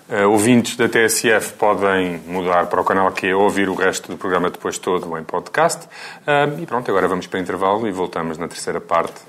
[0.09, 4.17] eh, ouvintes da TSF, podem mudar para o canal que é ouvir o resto do
[4.17, 5.87] programa depois todo em podcast.
[6.27, 9.21] Hum, e pronto, agora vamos para intervalo e voltamos na terceira parte.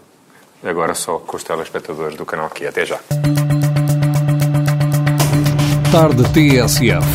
[0.64, 2.70] Agora só com os telespectadores do canal que é.
[2.70, 3.00] Até já.
[5.92, 7.08] Tarde TSF.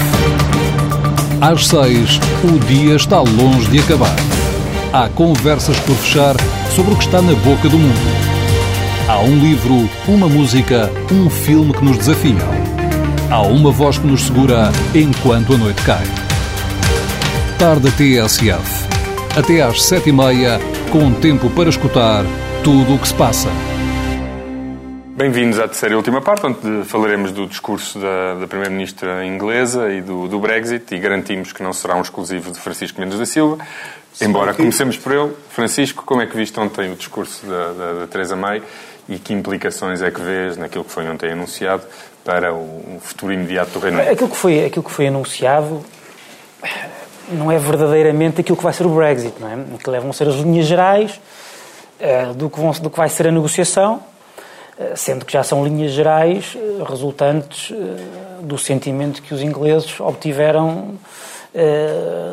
[1.41, 4.17] Às seis, o dia está longe de acabar.
[4.93, 6.37] Há conversas por fechar
[6.75, 8.35] sobre o que está na boca do mundo.
[9.09, 12.74] Há um livro, uma música, um filme que nos desafiam.
[13.35, 16.05] Há uma voz que nos segura enquanto a noite cai.
[17.59, 18.87] Tarde TSF.
[19.37, 20.61] Até às sete e meia,
[20.93, 22.25] com tempo para escutar
[22.63, 23.49] tudo o que se passa.
[25.17, 30.01] Bem-vindos à terceira e última parte, onde falaremos do discurso da, da Primeira-Ministra inglesa e
[30.01, 33.59] do, do Brexit e garantimos que não será um exclusivo de Francisco Mendes da Silva.
[34.21, 35.33] Embora comecemos por ele.
[35.51, 38.63] Francisco, como é que viste ontem o discurso da, da, da Theresa May
[39.09, 41.83] e que implicações é que vês naquilo que foi ontem anunciado
[42.25, 44.13] para o futuro imediato do Reino Unido?
[44.13, 45.85] Aquilo que foi, aquilo que foi anunciado
[47.29, 49.79] não é verdadeiramente aquilo que vai ser o Brexit, não é?
[49.83, 51.21] Que levam a ser as linhas gerais
[52.01, 53.97] uh, do, que vão, do que vai ser a negociação,
[54.79, 57.73] uh, sendo que já são linhas gerais uh, resultantes
[58.43, 60.99] do sentimento que os ingleses obtiveram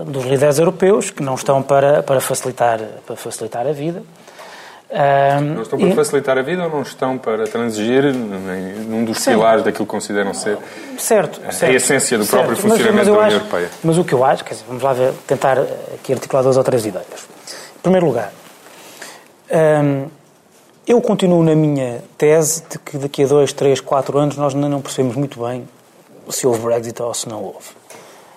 [0.07, 4.01] dos líderes europeus, que não estão para, para, facilitar, para facilitar a vida.
[5.55, 5.95] Não estão para e...
[5.95, 9.31] facilitar a vida ou não estão para transigir num dos Sim.
[9.31, 10.57] pilares daquilo que consideram ser
[10.97, 12.69] certo, a certo, essência do próprio certo.
[12.69, 13.69] funcionamento mas, mas da União acho, Europeia?
[13.83, 16.63] Mas o que eu acho, quer dizer, vamos lá ver, tentar aqui articular duas ou
[16.63, 17.27] três ideias.
[17.77, 18.33] Em primeiro lugar,
[20.85, 24.67] eu continuo na minha tese de que daqui a dois, três, quatro anos nós ainda
[24.67, 25.67] não percebemos muito bem
[26.29, 27.69] se houve Brexit ou se não houve.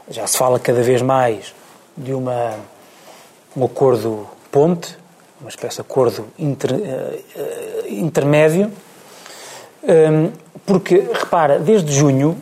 [0.08, 1.54] Já se fala cada vez mais
[1.96, 2.54] de uma,
[3.56, 4.96] um acordo ponte,
[5.40, 8.70] uma espécie de acordo inter, uh, intermédio,
[9.82, 10.30] um,
[10.64, 12.36] porque, repara, desde junho,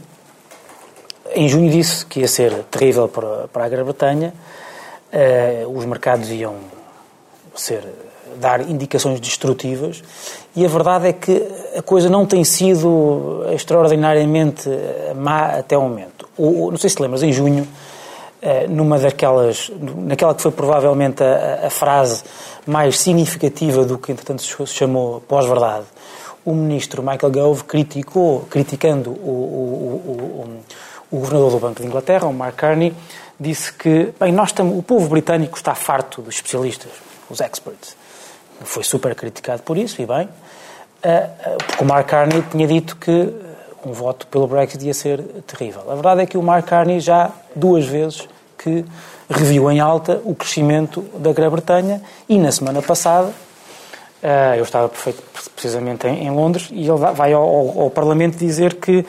[1.34, 4.32] em junho disse que ia ser terrível para, para a Grã-Bretanha,
[5.12, 6.56] uh, os mercados iam
[7.54, 7.84] ser
[8.36, 10.02] dar indicações destrutivas
[10.56, 14.68] e a verdade é que a coisa não tem sido extraordinariamente
[15.14, 16.28] má até o momento.
[16.36, 17.66] O, não sei se lembras, em junho,
[18.68, 22.24] numa daquelas, naquela que foi provavelmente a, a frase
[22.66, 25.86] mais significativa do que entretanto se chamou pós-verdade,
[26.44, 30.58] o ministro Michael Gove criticou, criticando o, o,
[31.10, 32.92] o, o, governador do Banco de Inglaterra, o Mark Carney,
[33.38, 36.90] disse que, bem, nós estamos, o povo britânico está farto dos especialistas,
[37.30, 37.96] os experts.
[38.64, 40.28] Foi super criticado por isso, e bem,
[41.02, 43.32] eh, eh, porque o Mark Carney tinha dito que
[43.84, 45.82] um voto pelo Brexit ia ser terrível.
[45.90, 48.28] A verdade é que o Mark Carney já duas vezes
[48.58, 48.84] que
[49.28, 53.32] reviu em alta o crescimento da Grã-Bretanha e na semana passada
[54.22, 54.90] eh, eu estava
[55.54, 59.04] precisamente em Londres e ele vai ao, ao Parlamento dizer que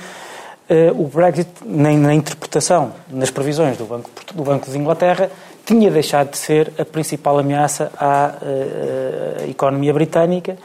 [0.96, 5.30] o Brexit, na interpretação, nas previsões do Banco, do Banco de Inglaterra,
[5.66, 10.58] tinha deixado de ser a principal ameaça à uh, economia britânica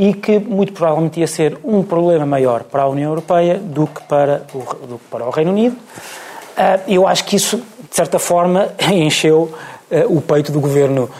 [0.00, 4.02] e que muito provavelmente ia ser um problema maior para a União Europeia do que
[4.04, 5.76] para o, do que para o Reino Unido.
[5.76, 9.52] Uh, eu acho que isso, de certa forma, encheu
[9.90, 11.10] uh, o peito do governo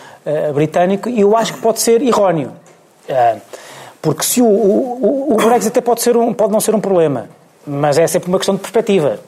[0.55, 2.53] britânico e eu acho que pode ser erróneo.
[4.03, 7.29] porque se o, o, o Brexit até pode, ser um, pode não ser um problema,
[7.67, 9.19] mas é sempre uma questão de perspectiva.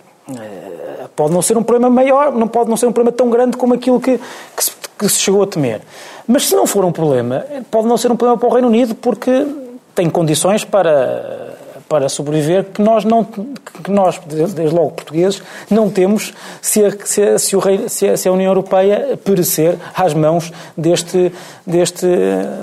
[1.17, 3.73] Pode não ser um problema maior, não pode não ser um problema tão grande como
[3.73, 4.21] aquilo que,
[4.55, 5.81] que, se, que se chegou a temer.
[6.27, 8.95] Mas se não for um problema, pode não ser um problema para o Reino Unido
[8.95, 9.47] porque
[9.95, 11.57] tem condições para,
[11.89, 17.23] para sobreviver que nós, não, que nós, desde logo portugueses, não temos se a, se
[17.23, 21.33] a, se o se a, União Europeia perecer às mãos deste,
[21.67, 22.07] deste,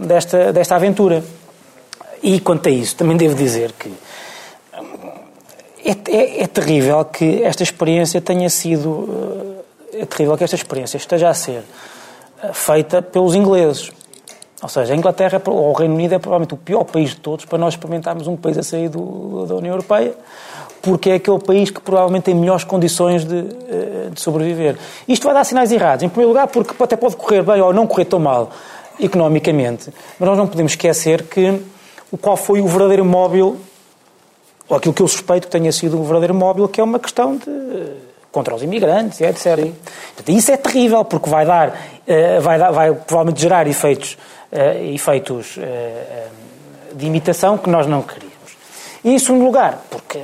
[0.02, 1.24] desta, desta aventura.
[2.24, 3.92] E quanto a isso, também devo dizer que
[5.86, 9.64] é, é, é, terrível que esta experiência tenha sido.
[9.94, 11.64] Eh, é terrível que esta experiência esteja a ser
[12.54, 13.92] feita pelos ingleses.
[14.62, 17.46] Ou seja, a Inglaterra ou o Reino Unido é provavelmente o pior país de todos
[17.46, 20.14] para nós experimentarmos um país a sair do, da União Europeia,
[20.82, 24.78] porque é aquele país que provavelmente tem melhores condições de, eh, de sobreviver.
[25.08, 26.04] Isto vai dar sinais errados.
[26.04, 28.50] Em primeiro lugar, porque até pode correr bem ou não correr tão mal
[29.00, 31.62] economicamente, mas nós não podemos esquecer que
[32.20, 33.56] qual foi o verdadeiro móvel
[34.68, 37.38] ou aquilo que eu suspeito que tenha sido um verdadeiro móvel, que é uma questão
[37.38, 39.72] de contra os imigrantes, etc.
[40.28, 41.76] Isso é terrível, porque vai dar,
[42.42, 44.18] vai, dar vai provavelmente gerar efeitos,
[44.52, 48.30] uh, efeitos uh, de imitação que nós não queríamos.
[49.04, 50.20] E em segundo lugar, porque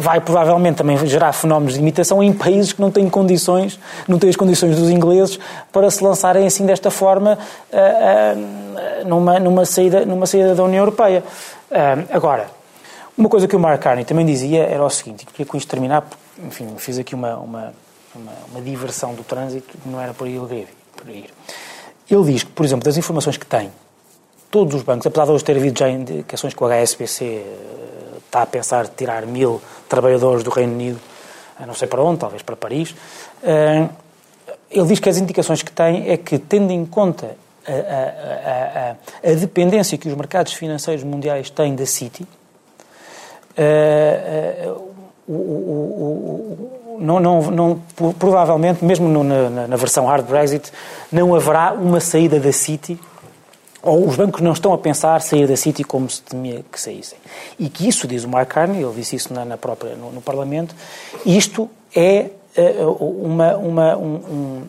[0.00, 4.28] vai provavelmente também gerar fenómenos de imitação em países que não têm condições, não têm
[4.28, 5.40] as condições dos ingleses
[5.72, 7.38] para se lançarem assim desta forma
[9.06, 11.24] numa, numa, saída, numa saída da União Europeia.
[12.12, 12.48] agora,
[13.16, 15.68] uma coisa que o Mark Carney também dizia era o seguinte, e queria com isto
[15.68, 17.72] terminar, porque, enfim, fiz aqui uma, uma,
[18.14, 20.46] uma, uma diversão do trânsito, não era por aí ele
[21.02, 21.30] por ir.
[22.10, 23.70] Ele diz que, por exemplo, das informações que tem,
[24.50, 27.44] todos os bancos, apesar de hoje ter havido já indicações que o HSBC eh,
[28.24, 31.00] está a pensar tirar mil trabalhadores do Reino Unido,
[31.66, 32.94] não sei para onde, talvez para Paris,
[33.42, 33.88] eh,
[34.70, 37.36] ele diz que as indicações que tem é que, tendo em conta
[37.66, 38.90] a, a,
[39.28, 42.26] a, a dependência que os mercados financeiros mundiais têm da City,
[43.58, 44.70] uh,
[45.28, 47.80] uh, não, não, não,
[48.18, 50.72] provavelmente, mesmo no, na, na, versão hard Brexit,
[51.10, 52.98] não haverá uma saída da City,
[53.82, 57.18] ou os bancos não estão a pensar sair da City como se temia que saíssem.
[57.58, 60.20] E que isso, diz o Mark Carney, ele disse isso na, na própria, no, no,
[60.20, 60.74] Parlamento,
[61.24, 62.30] isto é
[62.98, 64.62] uma, uma, um, um,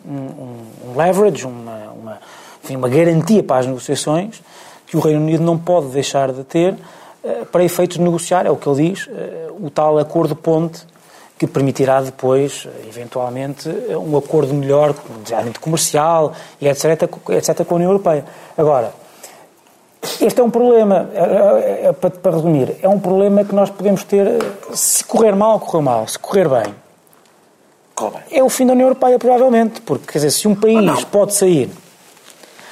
[0.88, 2.18] um, leverage, uma, uma,
[2.62, 4.40] enfim, uma garantia para as negociações
[4.86, 6.74] que o Reino Unido não pode deixar de ter
[7.22, 10.84] eh, para efeitos de negociar, é o que ele diz, eh, o tal acordo ponte
[11.40, 13.66] que permitirá depois, eventualmente,
[13.96, 17.64] um acordo melhor, geralmente comercial e etc, etc.
[17.64, 18.26] com a União Europeia.
[18.58, 18.92] Agora,
[20.20, 24.04] este é um problema, é, é, para, para resumir, é um problema que nós podemos
[24.04, 24.38] ter,
[24.74, 26.74] se correr mal, correr mal, se correr bem,
[28.30, 31.70] é o fim da União Europeia, provavelmente, porque, quer dizer, se um país pode sair,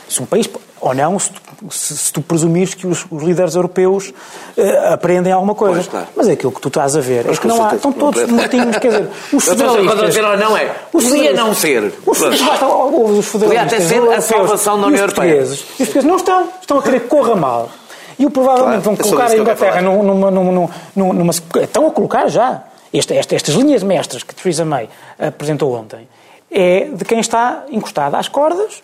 [0.06, 0.46] se um país
[0.80, 5.54] ou não, se tu, se, tu presumires que os, os líderes europeus uh, aprendem alguma
[5.54, 5.76] coisa.
[5.76, 6.06] Pois, claro.
[6.16, 7.24] Mas é aquilo que tu estás a ver.
[7.26, 10.16] Mas é que não há, estão todos mortinhos, quer dizer, os federalistas...
[10.16, 11.92] Ou não é, podia não ser.
[12.06, 15.42] Os, basta, os federalistas podia até ser a salvação da União Europeia.
[15.42, 17.70] Os portugueses não estão, estão a querer que corra mal.
[18.18, 22.28] E o provavelmente claro, vão colocar a Inglaterra numa, numa, numa, numa, Estão a colocar
[22.28, 22.64] já.
[22.92, 26.08] Este, este, estas linhas mestras que Theresa May apresentou ontem
[26.50, 28.82] é de quem está encostado às cordas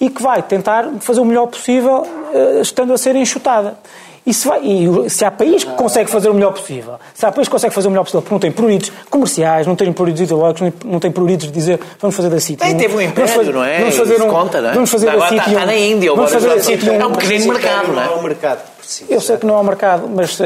[0.00, 3.78] e que vai tentar fazer o melhor possível eh, estando a ser enxutada.
[4.26, 7.30] E se, vai, e se há país que consegue fazer o melhor possível, se há
[7.30, 10.20] país que consegue fazer o melhor possível, porque não tem pruridos comerciais, não tem pruridos
[10.20, 12.60] ideológicos, não tem pruridos de dizer vamos fazer da City.
[12.64, 13.78] Nem teve um império, não é?
[13.78, 14.72] Vamos fazer um, conta, não é?
[14.72, 15.36] Vamos fazer da City.
[15.36, 16.90] Está, está na Índia, vamos fazer da City.
[16.90, 18.06] É um pequenino mercado, não é?
[18.06, 18.75] É um mercado
[19.08, 20.44] eu sei que não há mercado, mas uh,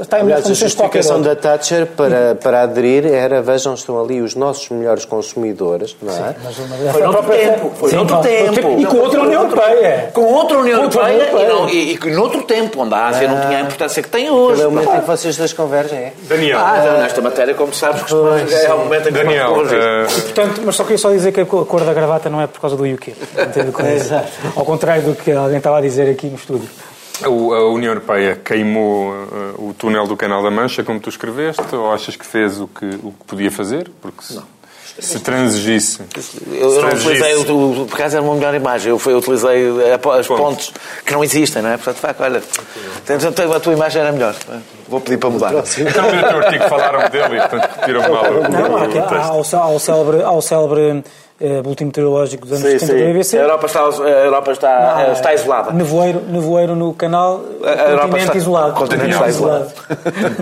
[0.00, 4.20] está em melhores condições A justificação da Thatcher para, para aderir era, vejam, estão ali
[4.20, 6.16] os nossos melhores consumidores, não é?
[6.16, 6.92] Sim, mas uma...
[6.92, 7.72] Foi noutro tempo.
[7.74, 8.80] Foi noutro tempo.
[8.80, 10.10] E com outra União Europeia.
[10.12, 11.30] Com outra União Europeia
[11.70, 14.58] e, e, noutro tempo, onde a Ásia não tinha a importância que tem hoje.
[14.62, 16.12] Cada momento em que vocês dois convergem, é?
[16.22, 16.58] Daniel.
[16.58, 20.22] Ah, nesta matéria, como sabes, é o momento em que Daniel, uh...
[20.22, 22.76] Portanto, mas só queria só dizer que a cor da gravata não é por causa
[22.76, 23.14] do UK.
[23.94, 24.28] Exato.
[24.56, 26.68] Ao contrário do que alguém estava a dizer aqui no estúdio.
[27.22, 31.92] A União Europeia queimou uh, o túnel do Canal da Mancha, como tu escreveste, ou
[31.92, 33.90] achas que fez o que, o que podia fazer?
[34.00, 34.40] Porque se,
[34.98, 36.00] se transigisse.
[36.50, 39.66] Eu, eu não utilizei, o, por acaso era uma melhor imagem, eu, eu utilizei
[40.18, 40.72] as pontes
[41.04, 41.76] que não existem, não é?
[41.76, 42.42] Portanto, vai, olha,
[43.56, 44.34] a tua imagem era melhor.
[44.88, 45.52] Vou pedir para mudar.
[45.52, 48.24] Então, no teu artigo falaram dele e, portanto, repetiram mal.
[48.50, 50.22] Não, há, há, ao célebre.
[50.22, 51.04] Ao célebre
[51.40, 52.98] uh, boletim meteorológico dos anos sim, 70 sim.
[52.98, 53.38] da BBC.
[53.38, 55.72] A Europa está, a Europa está, ah, está isolada.
[55.72, 58.74] Nevoeiro, nevoeiro no canal, a continente está, isolado.
[58.74, 59.72] Continente está isolado.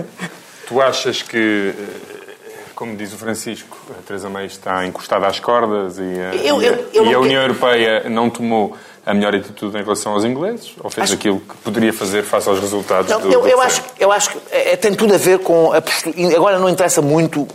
[0.67, 5.97] tu achas que, eh, como diz o Francisco, a Teresa May está encostada às cordas
[5.97, 8.75] e a, eu, eu, eu e a União Europeia não tomou
[9.05, 10.73] a melhor atitude em relação aos ingleses?
[10.83, 11.15] Ou fez acho...
[11.15, 14.39] aquilo que poderia fazer face aos resultados não, do, eu, eu acho, eu acho que
[14.51, 16.15] é, tem tudo a ver com a postura.
[16.35, 17.47] Agora não interessa muito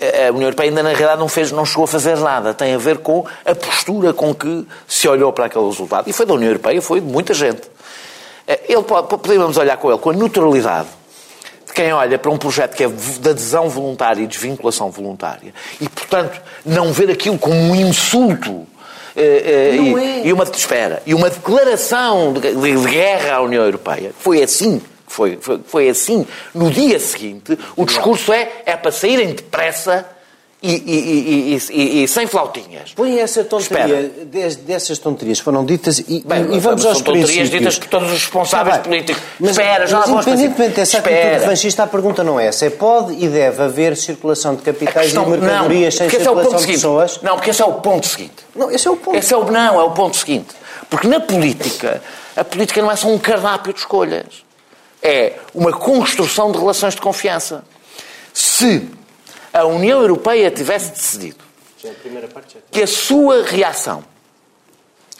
[0.00, 2.52] a União Europeia ainda na realidade não, fez, não chegou a fazer nada.
[2.52, 6.08] Tem a ver com a postura com que se olhou para aquele resultado.
[6.08, 7.62] E foi da União Europeia, foi de muita gente.
[8.46, 10.88] Eh, ele pode, podemos olhar com ele com a neutralidade
[11.66, 15.88] de quem olha para um projeto que é de adesão voluntária e desvinculação voluntária e,
[15.88, 18.66] portanto, não ver aquilo como um insulto
[19.16, 20.26] eh, eh, e, é.
[20.26, 24.12] e, uma espera e uma declaração de, de, de guerra à União Europeia.
[24.18, 26.26] Foi assim foi, foi, foi assim.
[26.54, 30.06] No dia seguinte, o discurso é, é para saírem depressa
[30.62, 32.92] e, e, e, e, sem flautinhas.
[32.94, 34.10] Põe essa tonteria,
[34.66, 38.22] dessas tonterias foram ditas e, Bem, e vamos aos são tonterias ditas por todos os
[38.22, 39.22] responsáveis políticos.
[39.38, 42.66] Mas, espera, já mas independentemente dessa atitude fascista, a pergunta não é essa.
[42.66, 46.66] É pode e deve haver circulação de capitais e mercadorias não, sem circulação é de
[46.66, 47.20] pessoas?
[47.22, 48.46] Não, porque esse é o ponto seguinte.
[48.54, 49.16] Não, esse é o ponto.
[49.16, 50.48] Esse é o, não, é o ponto seguinte.
[50.88, 52.02] Porque na política,
[52.34, 54.45] a política não é só um cardápio de escolhas
[55.06, 57.64] é uma construção de relações de confiança.
[58.34, 58.88] Se
[59.52, 61.46] a União Europeia tivesse decidido
[62.72, 64.04] que a sua reação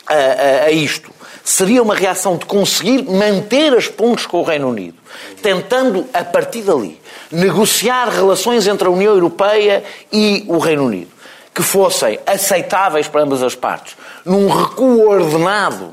[0.09, 1.13] a, a, a, isto
[1.45, 4.97] seria uma reação de conseguir manter as pontes com o Reino Unido,
[5.41, 11.11] tentando, a partir dali, negociar relações entre a União Europeia e o Reino Unido,
[11.55, 15.93] que fossem aceitáveis para ambas as partes, num recuo ordenado,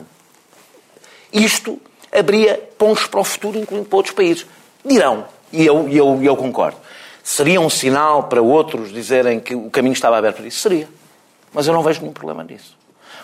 [1.32, 1.80] isto
[2.14, 4.46] abria pontos para o futuro, incluindo para outros países.
[4.86, 6.78] Dirão, e eu, eu, eu concordo,
[7.24, 10.60] seria um sinal para outros dizerem que o caminho estava aberto para isso?
[10.60, 10.88] Seria.
[11.54, 12.76] Mas eu não vejo nenhum problema nisso.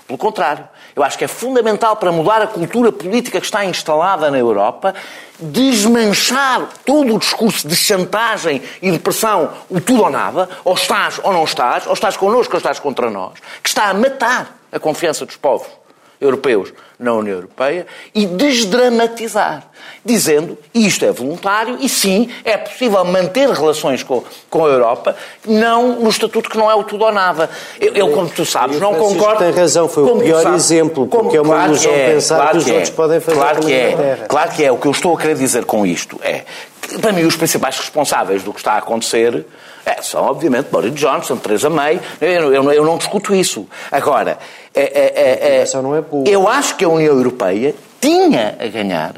[0.05, 4.31] Pelo contrário, eu acho que é fundamental para mudar a cultura política que está instalada
[4.31, 4.95] na Europa,
[5.39, 11.19] desmanchar todo o discurso de chantagem e de pressão, o tudo ou nada, ou estás
[11.23, 14.79] ou não estás, ou estás connosco ou estás contra nós, que está a matar a
[14.79, 15.78] confiança dos povos
[16.19, 19.63] europeus na União Europeia e desdramatizar,
[20.03, 25.15] dizendo isto é voluntário e sim é possível manter relações com, com a Europa,
[25.47, 27.49] não no estatuto que não é o tudo ou nada.
[27.79, 29.39] Eu, eu como tu sabes, não concordo.
[29.39, 32.35] tem razão, foi o pior sabes, exemplo, porque como, é uma claro ilusão é, pensar
[32.35, 34.71] claro que os é, outros podem fazer claro que é, Claro que é.
[34.71, 36.43] O que eu estou a querer dizer com isto é
[36.78, 39.45] que, para mim, os principais responsáveis do que está a acontecer
[39.85, 41.99] é, são, obviamente, Boris Johnson, Theresa May.
[42.19, 43.67] Eu, eu, eu não discuto isso.
[43.91, 44.37] Agora,
[44.73, 49.15] é, é, é, é, é eu acho que a União Europeia tinha a ganhar,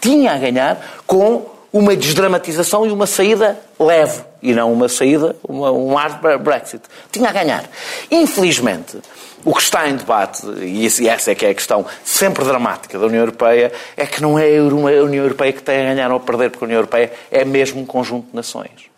[0.00, 5.70] tinha a ganhar com uma desdramatização e uma saída leve, e não uma saída, uma,
[5.70, 6.82] um ar Brexit.
[7.12, 7.64] Tinha a ganhar.
[8.10, 8.98] Infelizmente,
[9.44, 13.06] o que está em debate, e essa é que é a questão sempre dramática da
[13.06, 16.20] União Europeia, é que não é a União Europeia que tem a ganhar ou a
[16.20, 18.90] perder, porque a União Europeia é mesmo um conjunto de nações.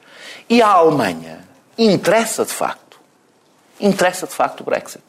[0.48, 1.40] E a Alemanha
[1.78, 3.00] interessa de facto,
[3.80, 5.02] interessa de facto o Brexit.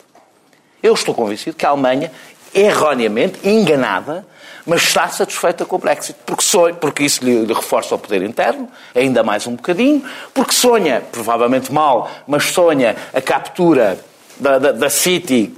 [0.81, 2.11] Eu estou convencido que a Alemanha,
[2.53, 4.25] erroneamente, enganada,
[4.65, 8.69] mas está satisfeita com o Brexit, porque, sonha, porque isso lhe, reforça o poder interno,
[8.95, 10.03] ainda mais um bocadinho,
[10.33, 13.99] porque sonha, provavelmente mal, mas sonha a captura
[14.39, 15.53] da, da, da City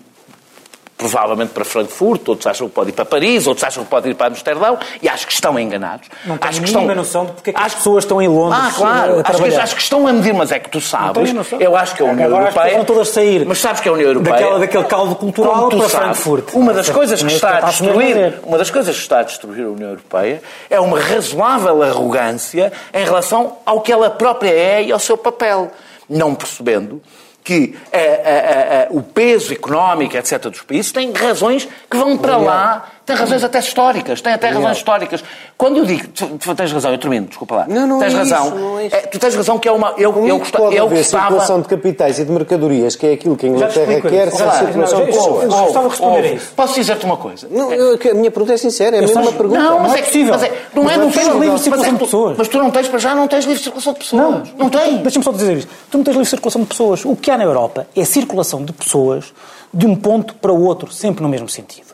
[0.98, 4.16] provavelmente para Frankfurt, outros acham que pode ir para Paris, outros acham que pode ir
[4.16, 6.08] para Amsterdão, e acho que estão enganados.
[6.26, 6.96] Não tenho acho que estão...
[6.96, 9.76] noção de porque é que as pessoas estão em Londres Ah, claro, acho que, acho
[9.76, 12.46] que, estão a medir, mas é que tu sabes, eu acho que a União Agora
[12.46, 12.76] Europeia...
[12.78, 14.36] vão todas sair mas sabes que a União Europeia...
[14.36, 16.54] Daquela, daquele caldo cultural para sabes, Frankfurt.
[16.54, 19.66] Uma das coisas que a está a destruir, uma das coisas que está a destruir
[19.66, 24.92] a União Europeia é uma razoável arrogância em relação ao que ela própria é e
[24.92, 25.72] ao seu papel,
[26.10, 27.02] não percebendo
[27.46, 32.38] que a, a, a, o peso económico, etc., dos países tem razões que vão para
[32.38, 35.24] lá, tem razões até históricas, tem até razões históricas.
[35.58, 37.66] Quando eu digo, tu, tu tens razão, eu termino, desculpa lá.
[37.68, 38.48] Não, não tens é razão.
[38.48, 38.96] isso, não é isso.
[38.96, 39.94] É, tu tens razão que é uma.
[39.98, 41.24] Eu, Como eu, gosta- pode eu haver gostava.
[41.26, 45.00] circulação de capitais e de mercadorias, que é aquilo que a Inglaterra quer, sem circulação
[45.02, 45.44] de pessoas.
[45.44, 46.52] eu- gostava de responder a isso.
[46.56, 47.48] Posso dizer-te uma coisa?
[47.52, 49.60] Não, eu- a minha pergunta é sincera, é mesmo uma pergunta.
[49.62, 50.34] Não, mas é, é possível.
[50.36, 51.40] É, não é, não não tens possível.
[51.42, 52.38] livre circulação de pessoas.
[52.38, 54.22] Mas tu não tens, para já, não tens livre circulação de pessoas.
[54.22, 55.02] Não, não tens.
[55.02, 55.70] Deixa-me só dizer isto.
[55.92, 57.06] Tu não tens livre circulação de pessoas.
[57.06, 59.34] O que há na Europa é circulação de pessoas
[59.74, 61.85] de um ponto para o outro, sempre no mesmo sentido.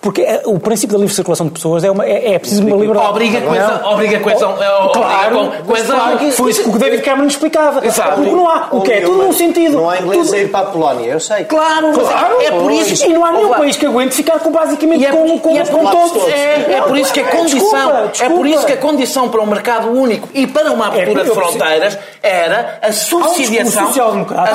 [0.00, 2.76] Porque é- o princípio da livre circulação de pessoas é, uma, é, é preciso uma
[2.76, 3.08] liberdade.
[3.10, 5.96] Obriga coesão- obriga coesão- é, Claro, coesão.
[5.96, 7.84] claro que foi isso que o David Cameron explicava.
[7.86, 8.14] Exato.
[8.16, 8.68] Porque não há.
[8.70, 9.00] O que é?
[9.00, 9.76] Tudo num sentido.
[9.78, 11.44] Não há inglês Tudo- a ir para a Polónia, eu sei.
[11.44, 13.06] Claro, é- Claro, é por isso.
[13.06, 15.78] E não há nenhum país que aguente ficar com basicamente é, com, com, é com
[15.80, 16.28] por- todos.
[16.32, 19.40] É, é por isso que a condição, Desculpa, é por isso que a condição para
[19.42, 23.84] um mercado único e para uma abertura de fronteiras era a subsidiação.
[23.84, 23.86] Há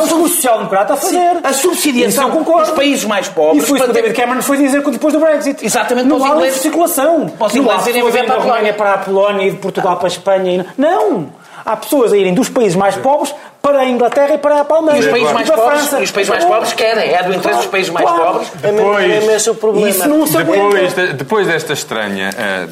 [0.02, 1.38] um social-democrata a fazer.
[1.44, 4.82] A subsidiação dos países mais pobres E foi isso que o David Cameron foi dizer
[5.06, 5.66] depois do Brexit.
[5.66, 7.30] Exatamente, Não há livre ingleses- circulação.
[7.30, 8.74] para os Não há ingleses irem pessoas viver a ir para a Polónia.
[8.74, 10.52] para a Polónia e de Portugal para a Espanha.
[10.78, 11.30] e- Não!
[11.66, 14.98] Há pessoas a irem dos países mais pobres para a Inglaterra e para a Alemanha.
[14.98, 16.00] E os países mais para a pobres, França.
[16.00, 18.24] e os países mais pobres querem, é do interesse dos países mais Claro.
[18.24, 18.52] pobres.
[18.62, 19.90] É mesmo, é mesmo esse o problema.
[19.90, 20.64] Isso não se aguenta.
[20.70, 22.68] Depois, de- depois desta estranha, eh,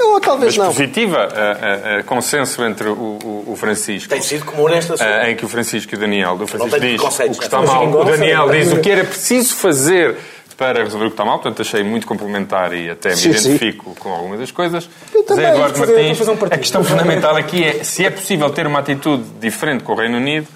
[0.00, 0.74] Ou talvez mas não.
[0.74, 4.08] positiva, eh, eh, eh, consenso entre o, o- o Francisco.
[4.10, 7.00] Tem sido comum nesta eh, em que o Francisco e o Daniel, do Francisco diz
[7.00, 10.16] o que está mal, o Daniel diz o que era preciso fazer
[10.56, 13.48] para resolver o que está mal, portanto achei muito complementar e até me Sim, sim.
[13.54, 14.88] identifico com algumas das coisas.
[15.14, 16.54] Eu também, Zé Eduardo fazer- Martins, fazer um partido.
[16.54, 20.16] a questão fundamental aqui é se é possível ter uma atitude diferente com o Reino
[20.16, 20.46] Unido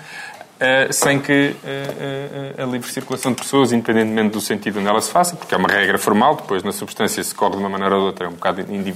[0.60, 5.00] eh, sem que eh, eh, a livre circulação de pessoas, independentemente do sentido onde ela
[5.00, 7.94] se faça, porque é uma regra formal, depois na substância se corre de uma maneira
[7.94, 8.92] ou de outra, é um bocado indi-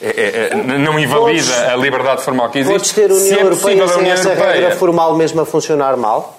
[0.00, 2.74] é- é- é- não invalida Podes- a liberdade formal que existe.
[2.78, 5.46] Podes ter Se União é Europeia a sem União essa Europeia regra formal mesmo a
[5.46, 6.38] funcionar mal?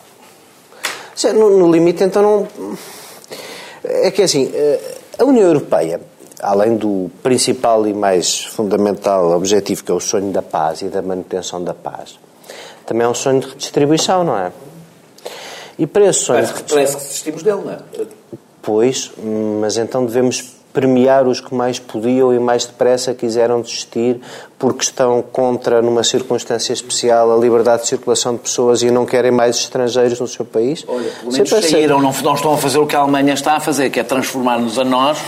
[1.33, 2.47] No, no limite, então não.
[3.83, 4.79] É que assim, eh,
[5.19, 5.99] a União Europeia,
[6.41, 11.01] além do principal e mais fundamental objetivo, que é o sonho da paz e da
[11.01, 12.17] manutenção da paz,
[12.85, 14.51] também é um sonho de redistribuição, não é?
[15.77, 17.79] E para esse sonho Parece, que- parece que desistimos dele, não é?
[18.61, 19.11] Pois,
[19.59, 24.19] mas então devemos premiar os que mais podiam e mais depressa quiseram desistir
[24.57, 29.31] porque estão contra, numa circunstância especial, a liberdade de circulação de pessoas e não querem
[29.31, 30.83] mais estrangeiros no seu país?
[30.87, 31.69] Olha, pelo menos Sempre assim.
[31.69, 34.03] saíram, não, não estão a fazer o que a Alemanha está a fazer, que é
[34.03, 35.19] transformar-nos a nós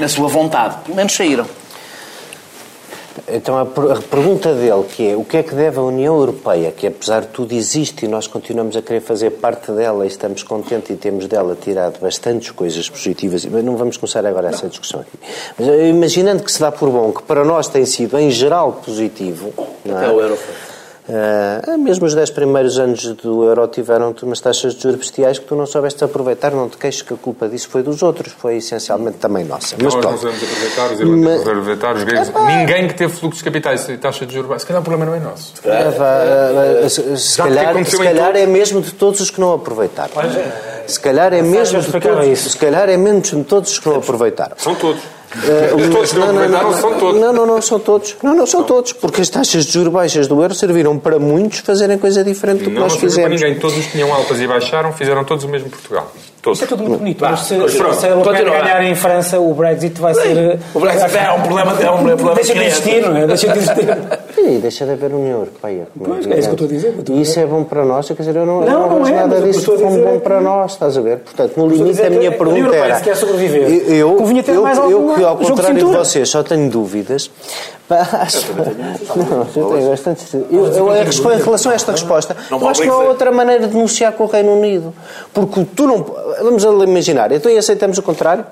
[0.00, 0.76] na sua vontade.
[0.84, 1.46] Pelo menos saíram.
[3.28, 6.16] Então a, per- a pergunta dele que é o que é que deve a União
[6.16, 10.08] Europeia, que apesar de tudo existe e nós continuamos a querer fazer parte dela e
[10.08, 14.68] estamos contentes e temos dela tirado bastantes coisas positivas, mas não vamos começar agora essa
[14.68, 15.18] discussão aqui.
[15.58, 18.80] Mas eh, imaginando que se dá por bom, que para nós tem sido em geral
[18.84, 19.52] positivo,
[19.86, 20.08] é?
[20.10, 20.38] O euro
[21.06, 25.44] Ah, mesmo os 10 primeiros anos do euro tiveram umas taxas de juros bestiais que
[25.44, 28.56] tu não soubeste aproveitar, não te queixes que a culpa disso foi dos outros, foi
[28.56, 29.74] essencialmente também nossa.
[29.78, 30.18] Mas Nós não pronto.
[30.20, 32.32] sabemos aproveitar, os irlandeses Mas- não aproveitar, os gregos.
[32.46, 34.60] Ninguém que teve fluxos de capitais e taxa de juros baixa.
[34.60, 35.52] Se calhar o problema não é nosso.
[35.66, 39.30] Ah, vá, ah, ah, se, se que calhar, se calhar é mesmo de todos os
[39.30, 40.10] que não aproveitaram.
[40.86, 42.50] Se calhar é mesmo de todos, isso.
[42.50, 44.56] se calhar é menos de todos os que não aproveitaram.
[44.58, 45.02] São todos.
[45.36, 47.20] Os todos que não aproveitaram são todos.
[47.20, 48.16] Não, não, não, são todos.
[48.22, 48.92] Não, não, são todos.
[48.92, 52.70] Porque as taxas de juros baixas do euro serviram para muitos fazerem coisa diferente do
[52.70, 53.40] que Não, nós não serviu para fizemos.
[53.42, 53.60] ninguém.
[53.60, 56.10] Todos os que tinham altas e baixaram fizeram todos o mesmo Portugal.
[56.44, 56.58] Todos.
[56.58, 57.94] Isso é tudo muito bonito, Vá, mas se, continua.
[57.94, 60.58] se a Le Pen ganhar em França, o Brexit vai ser...
[60.74, 63.26] O Brexit é um problema, é um problema Deixa de existir, não é?
[63.26, 63.86] Deixa de existir.
[64.34, 65.88] Sim, deixa de haver União Europeia.
[65.98, 67.82] como Pois, é isso que eu estou a dizer, eu E isso é bom para
[67.86, 70.04] nós, quer dizer, eu não, eu Não, não, não é, nada eu disso como dizer
[70.04, 71.18] bom é- para nós, estás a ver?
[71.20, 72.96] Portanto, no limite a minha pergunta Europeia, era...
[72.96, 74.18] se quer sobreviver, eu,
[74.52, 77.30] eu, mais eu, alguma que ao contrário de vocês só tenho dúvidas,
[77.90, 78.46] acho...
[78.54, 80.24] Não, eu tenho bastante...
[80.50, 83.66] Eu, eu, resposta- em relação a esta resposta, eu acho que não há outra maneira
[83.68, 84.94] de negociar com o Reino Unido.
[85.32, 86.04] Porque tu não...
[86.42, 88.44] Vamos imaginar, então e aceitamos o contrário?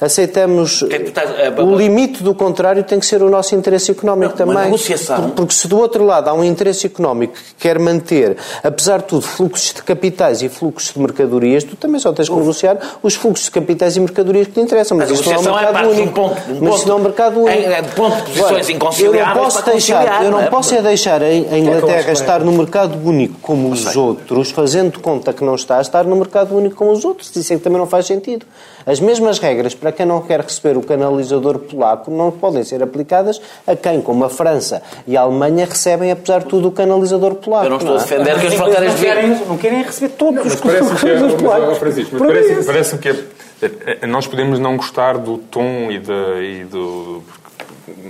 [0.00, 0.82] Aceitamos...
[0.82, 4.64] que é O limite do contrário tem que ser o nosso interesse económico Não, também.
[4.66, 5.16] negociação.
[5.22, 9.04] Por- porque se do outro lado há um interesse económico que quer manter, apesar de
[9.04, 13.14] tudo, fluxos de capitais e fluxos de mercadorias, tu também só tens que negociar os
[13.14, 14.96] fluxos de capitais e mercadorias que te interessam.
[14.96, 16.12] Mas isso não é um é mercado um único.
[16.12, 17.50] ponto- um mas ponto- isso não é um mercado único.
[17.62, 20.38] é- é de ponto de posições Agora, inconciliáveis Eu não posso para deixar, eu não
[20.38, 20.50] não é?
[20.50, 24.50] posso é deixar a a eu Inglaterra que estar no mercado único como os outros,
[24.50, 27.34] fazendo de conta que não está, estar no mercado único como os outros.
[27.34, 28.46] Isso é que também não faz sentido.
[28.86, 33.40] As mesmas regras para quem não quer receber o canalizador polaco não podem ser aplicadas
[33.66, 37.66] a quem, como a França e a Alemanha, recebem, apesar de tudo, o canalizador polaco.
[37.66, 38.02] Eu não estou a é?
[38.02, 41.78] defender que as Mas fronteiras não não querem receber todos os é, mas, polacos.
[41.78, 42.66] Francisco, mas Por parece, isso.
[42.66, 47.22] parece que é, é, nós podemos não gostar do tom e, da, e do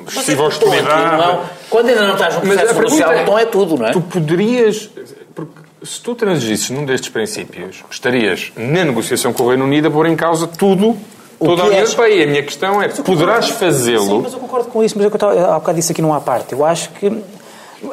[0.09, 1.17] excessiva é que o tom tudo, hostilidade.
[1.17, 1.41] não é?
[1.71, 3.91] Quando ainda não estás no a processo negocial, é- o tom é tudo, não é?
[3.93, 4.91] Tu poderias.
[5.35, 5.53] Porque
[5.83, 10.07] se tu transigisses num destes princípios, estarias na negociação com o Reino Unido a pôr
[10.07, 10.97] em causa tudo,
[11.39, 12.15] toda a União és- Europeia.
[12.21, 14.23] E a minha questão é: poderás Sim, fazê-lo?
[14.23, 16.53] mas eu concordo com isso, mas é que eu há bocado disse aqui numa parte.
[16.53, 17.07] Eu acho que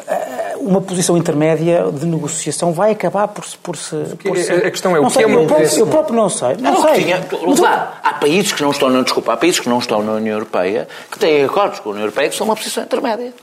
[0.07, 3.57] eh, uma posição intermédia de negociação vai acabar por se.
[3.57, 5.47] Por se por é- se- a questão é, o não que sei, é uma eu,
[5.47, 6.55] próprio, eu próprio não sei.
[6.59, 6.93] Não, Não, sei.
[6.93, 9.79] que tinha, Mas lá, há países que não estão, não, desculpa, há países que não
[9.79, 12.83] estão na União Europeia que têm acordos com a União Europeia que são uma posição
[12.83, 13.33] intermédia.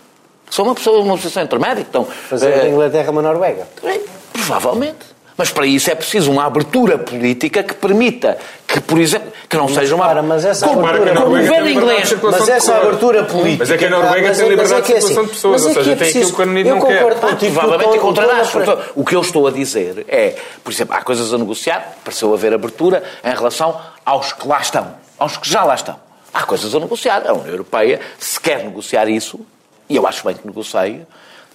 [0.46, 1.76] Que são uma, pessoa, uma posição intermédia.
[1.84, 3.66] que estão, Fazer eh, da Inglaterra uma Noruega.
[3.82, 4.00] Bem,
[4.32, 5.17] Provavelmente.
[5.38, 8.36] Mas para isso é preciso uma abertura política que permita
[8.66, 10.06] que, por exemplo, que não seja uma.
[10.08, 12.08] para, mas essa como, abertura- como o Noruega governo inglês.
[12.08, 13.56] circulação Mas essa abertura política.
[13.60, 15.22] Mas é que a Noruega mas tem é- mas liberdade é de é circulação assim,
[15.22, 16.74] de pessoas, mas ou é seja, é tem aquilo preciso- que o Reino Unido eu
[16.74, 16.98] não quer.
[16.98, 18.54] provavelmente encontrarás.
[18.54, 20.34] é o que eu estou a dizer é,
[20.64, 24.92] por exemplo, há coisas a negociar, pareceu haver abertura em relação aos que lá estão,
[25.18, 25.96] aos que já lá estão.
[26.34, 27.22] Há coisas a negociar.
[27.26, 29.40] A União Europeia, se quer negociar isso,
[29.88, 31.06] e eu acho bem que negocie,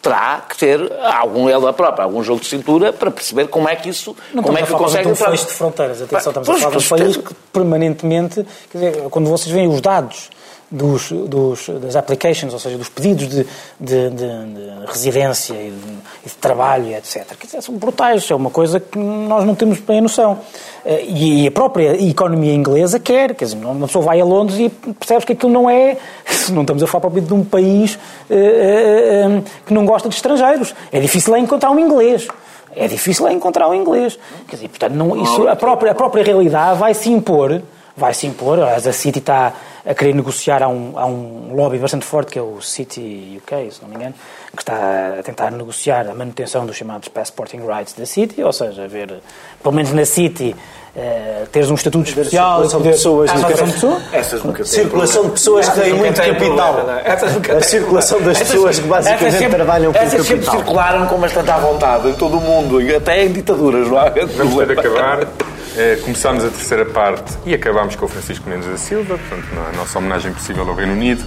[0.04, 3.88] terá que ter algum ela própria, algum jogo de cintura para perceber como é que
[3.88, 6.02] isso, Não como é que a consegue um fecho de fronteiras.
[6.02, 9.70] Atenção, estamos a Pois, falar de um país que permanentemente, quer dizer, quando vocês veem
[9.70, 10.30] os dados
[10.76, 13.46] dos, dos- das applications, ou seja, dos pedidos de,
[13.80, 15.94] de- de- de residência e de,
[16.26, 18.30] e de trabalho, etc., quer dizer, são brutais.
[18.32, 20.40] É uma coisa que nós não temos bem a noção.
[20.84, 24.70] Eh, E a própria economia inglesa quer, quer dizer, uma pessoa vai a Londres e
[24.94, 25.96] percebes que aquilo não é.
[26.52, 27.98] Não estamos a falar propriamente de um país
[28.30, 30.74] eh, eh, que não gosta de estrangeiros.
[30.92, 32.28] É difícil é encontrar um inglês.
[32.76, 34.18] É difícil é encontrar um inglês.
[34.48, 37.62] Quer dizer, portanto, não, isso, a, própria, a própria realidade vai se impor.
[37.96, 38.60] Vai se impor.
[38.60, 39.54] A City está
[39.86, 40.64] a querer negociar.
[40.64, 43.96] Há um, há um lobby bastante forte, que é o City UK, se não me
[43.96, 44.14] engano,
[44.56, 48.88] que está a tentar negociar a manutenção dos chamados passporting rights da City, ou seja,
[48.88, 49.20] ver,
[49.62, 50.56] pelo menos na City,
[50.96, 52.62] eh, teres um estatuto especial.
[52.70, 53.88] circulação de pessoas Ah, no circulação de café.
[53.98, 54.14] pessoas?
[54.14, 56.74] Essas nunca têm Circulação de pessoas que têm Essas muito capital.
[56.76, 57.10] problema, é?
[57.12, 60.56] Essas A circulação das Essas- pessoas que basicamente essas sempre- trabalham com Essas sempre capital.
[60.56, 64.34] circularam com bastante à vontade em todo o mundo, até em ditaduras, não há grande
[64.34, 65.14] Vamos ter de problema.
[65.14, 65.28] acabar.
[65.76, 69.76] Eh, começámos a terceira parte e acabámos com o Francisco Mendes da Silva, portanto, a
[69.76, 71.24] nossa homenagem possível ao Reino Unido.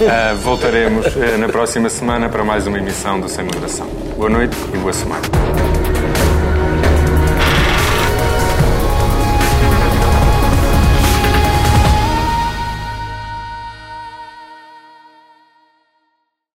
[0.00, 3.86] Eh, voltaremos eh, na próxima semana para mais uma emissão do Sem Moderação.
[4.16, 5.22] Boa noite e boa semana.